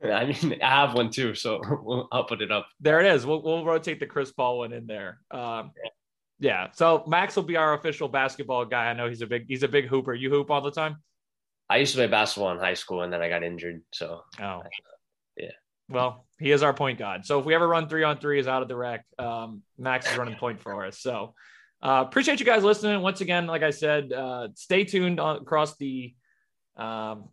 I 0.04 0.26
mean, 0.26 0.60
I 0.62 0.70
have 0.70 0.94
one 0.94 1.10
too, 1.10 1.34
so 1.34 1.60
we'll, 1.82 2.08
I'll 2.12 2.24
put 2.24 2.44
it 2.44 2.52
up. 2.52 2.68
There 2.80 3.00
it 3.00 3.12
is. 3.12 3.26
We'll, 3.26 3.42
we'll 3.42 3.66
rotate 3.66 4.00
the 4.00 4.06
Chris 4.06 4.32
Paul 4.32 4.60
one 4.60 4.74
in 4.74 4.86
there. 4.86 5.20
Um, 5.32 5.72
yeah. 6.40 6.68
So 6.74 7.04
Max 7.08 7.36
will 7.36 7.44
be 7.44 7.58
our 7.58 7.74
official 7.74 8.10
basketball 8.10 8.66
guy. 8.66 8.92
I 8.92 8.94
know 8.94 9.10
he's 9.10 9.22
a 9.24 9.28
big 9.28 9.46
he's 9.48 9.64
a 9.64 9.68
big 9.68 9.88
hooper. 9.88 10.14
You 10.14 10.30
hoop 10.30 10.52
all 10.52 10.62
the 10.62 10.72
time. 10.72 10.98
I 11.68 11.78
used 11.78 11.94
to 11.94 11.98
play 11.98 12.08
basketball 12.08 12.52
in 12.52 12.60
high 12.60 12.74
school, 12.76 13.02
and 13.02 13.12
then 13.12 13.22
I 13.22 13.30
got 13.30 13.44
injured. 13.44 13.82
So 13.92 14.22
oh, 14.40 14.62
yeah. 15.38 15.52
Well, 15.90 16.26
he 16.42 16.52
is 16.52 16.64
our 16.64 16.74
point 16.74 16.98
guard. 16.98 17.26
So 17.26 17.40
if 17.40 17.46
we 17.46 17.54
ever 17.54 17.68
run 17.68 17.88
three 17.88 18.04
on 18.04 18.18
three 18.18 18.40
is 18.40 18.48
out 18.48 18.64
of 18.64 18.68
the 18.68 18.76
rec, 18.76 19.06
um, 19.20 19.62
Max 19.78 20.12
is 20.12 20.18
running 20.18 20.36
point 20.36 20.60
for 20.60 20.86
us. 20.86 21.00
So 21.00 21.36
uh, 21.84 22.04
appreciate 22.08 22.40
you 22.40 22.46
guys 22.46 22.64
listening. 22.64 23.02
Once 23.02 23.22
again, 23.22 23.46
like 23.46 23.62
I 23.62 23.70
said, 23.70 24.12
uh, 24.12 24.48
stay 24.56 24.84
tuned 24.84 25.20
on, 25.20 25.38
across 25.38 25.78
the 25.78 26.16
um, 26.78 27.30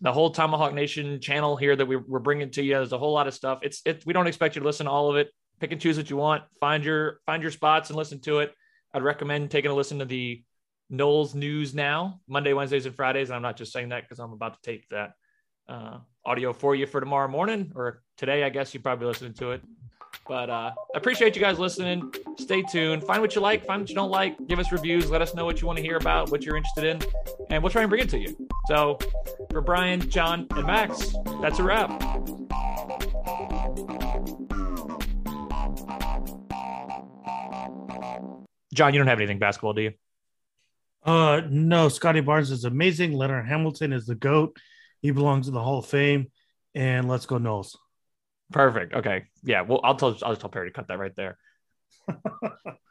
the 0.00 0.12
whole 0.12 0.30
Tomahawk 0.30 0.74
Nation 0.74 1.20
channel 1.20 1.56
here 1.56 1.76
that 1.76 1.86
we, 1.86 1.94
we're 1.94 2.18
bringing 2.18 2.50
to 2.50 2.62
you. 2.62 2.74
There's 2.74 2.92
a 2.92 2.98
whole 2.98 3.12
lot 3.12 3.28
of 3.28 3.34
stuff. 3.34 3.60
It's 3.62 3.80
it. 3.84 4.04
We 4.04 4.12
don't 4.12 4.26
expect 4.26 4.56
you 4.56 4.60
to 4.60 4.66
listen 4.66 4.86
to 4.86 4.92
all 4.92 5.08
of 5.08 5.16
it. 5.16 5.30
Pick 5.60 5.70
and 5.70 5.80
choose 5.80 5.96
what 5.96 6.10
you 6.10 6.16
want. 6.16 6.42
Find 6.58 6.84
your 6.84 7.20
find 7.26 7.42
your 7.42 7.52
spots 7.52 7.90
and 7.90 7.96
listen 7.96 8.20
to 8.22 8.40
it. 8.40 8.52
I'd 8.92 9.04
recommend 9.04 9.52
taking 9.52 9.70
a 9.70 9.74
listen 9.74 10.00
to 10.00 10.04
the 10.04 10.42
Noles 10.92 11.36
News 11.36 11.74
now 11.74 12.20
Monday, 12.26 12.52
Wednesdays, 12.52 12.86
and 12.86 12.94
Fridays. 12.94 13.30
And 13.30 13.36
I'm 13.36 13.42
not 13.42 13.56
just 13.56 13.72
saying 13.72 13.90
that 13.90 14.02
because 14.02 14.18
I'm 14.18 14.32
about 14.32 14.54
to 14.54 14.70
tape 14.70 14.84
that 14.90 15.12
uh, 15.68 15.98
audio 16.24 16.52
for 16.52 16.74
you 16.74 16.86
for 16.86 17.00
tomorrow 17.00 17.28
morning 17.28 17.72
or 17.74 18.02
today. 18.16 18.44
I 18.44 18.48
guess 18.48 18.72
you're 18.72 18.82
probably 18.82 19.06
listening 19.06 19.34
to 19.34 19.52
it. 19.52 19.62
But 20.28 20.50
uh, 20.50 20.72
appreciate 20.94 21.34
you 21.34 21.42
guys 21.42 21.58
listening. 21.58 22.12
Stay 22.38 22.62
tuned. 22.62 23.02
Find 23.02 23.20
what 23.20 23.34
you 23.34 23.40
like, 23.40 23.64
find 23.66 23.82
what 23.82 23.88
you 23.88 23.94
don't 23.94 24.10
like. 24.10 24.36
Give 24.46 24.58
us 24.58 24.70
reviews. 24.70 25.10
Let 25.10 25.20
us 25.22 25.34
know 25.34 25.44
what 25.44 25.60
you 25.60 25.66
want 25.66 25.78
to 25.78 25.82
hear 25.82 25.96
about, 25.96 26.30
what 26.30 26.44
you're 26.44 26.56
interested 26.56 26.84
in, 26.84 27.02
and 27.50 27.62
we'll 27.62 27.70
try 27.70 27.82
and 27.82 27.90
bring 27.90 28.02
it 28.02 28.10
to 28.10 28.18
you. 28.18 28.48
So, 28.68 28.98
for 29.50 29.60
Brian, 29.60 30.08
John, 30.08 30.46
and 30.50 30.66
Max, 30.66 31.14
that's 31.40 31.58
a 31.58 31.62
wrap. 31.64 31.90
John, 38.72 38.94
you 38.94 39.00
don't 39.00 39.08
have 39.08 39.18
anything 39.18 39.38
basketball, 39.38 39.74
do 39.74 39.82
you? 39.82 39.92
Uh, 41.04 41.42
no. 41.50 41.88
Scottie 41.88 42.20
Barnes 42.20 42.50
is 42.50 42.64
amazing. 42.64 43.12
Leonard 43.12 43.46
Hamilton 43.46 43.92
is 43.92 44.06
the 44.06 44.14
goat. 44.14 44.56
He 45.02 45.10
belongs 45.10 45.48
in 45.48 45.54
the 45.54 45.62
Hall 45.62 45.78
of 45.78 45.86
Fame. 45.86 46.28
And 46.74 47.08
let's 47.08 47.26
go 47.26 47.36
Noles. 47.38 47.76
Perfect. 48.50 48.94
Okay. 48.94 49.24
Yeah. 49.42 49.62
Well, 49.62 49.80
I'll 49.84 49.96
tell 49.96 50.16
I'll 50.22 50.32
just 50.32 50.40
tell 50.40 50.50
Perry 50.50 50.70
to 50.70 50.74
cut 50.74 50.88
that 50.88 50.98
right 50.98 51.14
there. 51.14 51.36